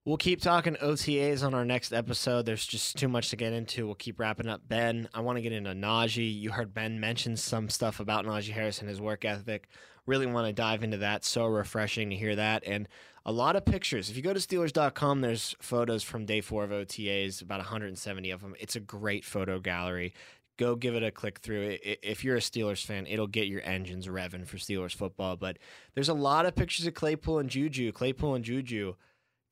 We'll 0.06 0.18
keep 0.18 0.42
talking 0.42 0.76
OTAs 0.76 1.46
on 1.46 1.54
our 1.54 1.64
next 1.64 1.94
episode. 1.94 2.46
There's 2.46 2.66
just 2.66 2.98
too 2.98 3.08
much 3.08 3.30
to 3.30 3.38
get 3.38 3.54
into. 3.54 3.86
We'll 3.86 3.96
keep 3.96 4.20
wrapping 4.20 4.50
up. 4.50 4.62
Ben, 4.68 5.08
I 5.14 5.22
want 5.22 5.38
to 5.38 5.42
get 5.42 5.54
into 5.54 5.72
Najee. 5.72 6.42
You 6.42 6.52
heard 6.52 6.74
Ben 6.74 7.00
mention 7.00 7.38
some 7.38 7.70
stuff 7.70 8.02
about 8.02 8.26
Najee 8.26 8.52
Harris 8.52 8.82
and 8.82 8.90
his 8.90 9.00
work 9.00 9.24
ethic. 9.24 9.70
Really 10.06 10.26
want 10.26 10.46
to 10.48 10.52
dive 10.52 10.84
into 10.84 10.98
that. 10.98 11.24
So 11.24 11.46
refreshing 11.46 12.10
to 12.10 12.18
hear 12.18 12.36
that. 12.36 12.64
And 12.66 12.90
a 13.26 13.32
lot 13.32 13.56
of 13.56 13.64
pictures. 13.64 14.10
If 14.10 14.18
you 14.18 14.22
go 14.22 14.34
to 14.34 14.42
Steelers.com, 14.42 15.22
there's 15.22 15.56
photos 15.62 16.04
from 16.04 16.26
day 16.26 16.42
four 16.42 16.66
of 16.66 16.72
OTAs, 16.72 17.42
about 17.42 17.60
170 17.60 18.30
of 18.32 18.42
them. 18.42 18.56
It's 18.60 18.76
a 18.76 18.82
great 18.82 19.24
photo 19.24 19.62
gallery. 19.62 20.14
Go 20.58 20.76
give 20.76 20.96
it 20.96 21.04
a 21.04 21.12
click 21.12 21.40
through. 21.40 21.78
If 21.82 22.24
you're 22.24 22.36
a 22.36 22.40
Steelers 22.40 22.86
fan, 22.86 23.08
it'll 23.08 23.28
get 23.28 23.48
your 23.48 23.62
engines 23.64 24.08
revving 24.08 24.48
for 24.48 24.58
Steelers 24.58 24.94
football. 24.94 25.36
But 25.36 25.58
there's 25.96 26.10
a 26.10 26.14
lot 26.14 26.46
of 26.46 26.56
pictures 26.56 26.86
of 26.86 26.94
Claypool 26.94 27.40
and 27.40 27.50
Juju. 27.50 27.92
Claypool 27.92 28.36
and 28.36 28.46
Juju 28.46 28.96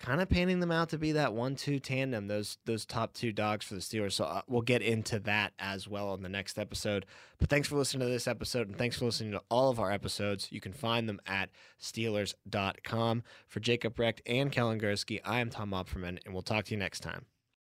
kind 0.01 0.19
of 0.19 0.27
painting 0.27 0.59
them 0.59 0.71
out 0.71 0.89
to 0.89 0.97
be 0.97 1.11
that 1.11 1.33
one-two 1.33 1.79
tandem, 1.79 2.27
those 2.27 2.57
those 2.65 2.85
top 2.85 3.13
two 3.13 3.31
dogs 3.31 3.65
for 3.65 3.75
the 3.75 3.81
Steelers. 3.81 4.13
So 4.13 4.25
uh, 4.25 4.41
we'll 4.47 4.61
get 4.61 4.81
into 4.81 5.19
that 5.19 5.53
as 5.59 5.87
well 5.87 6.13
in 6.13 6.23
the 6.23 6.29
next 6.29 6.57
episode. 6.57 7.05
But 7.39 7.49
thanks 7.49 7.67
for 7.67 7.75
listening 7.77 8.07
to 8.07 8.11
this 8.11 8.27
episode, 8.27 8.67
and 8.67 8.77
thanks 8.77 8.97
for 8.97 9.05
listening 9.05 9.31
to 9.31 9.41
all 9.49 9.69
of 9.69 9.79
our 9.79 9.91
episodes. 9.91 10.51
You 10.51 10.59
can 10.59 10.73
find 10.73 11.07
them 11.07 11.21
at 11.25 11.49
Steelers.com. 11.79 13.23
For 13.47 13.59
Jacob 13.59 13.99
Recht 13.99 14.21
and 14.25 14.51
Kellen 14.51 14.79
Gursky, 14.79 15.19
I 15.23 15.39
am 15.39 15.49
Tom 15.49 15.71
Opferman, 15.71 16.19
and 16.25 16.33
we'll 16.33 16.41
talk 16.41 16.65
to 16.65 16.71
you 16.71 16.77
next 16.77 17.01
time. 17.01 17.25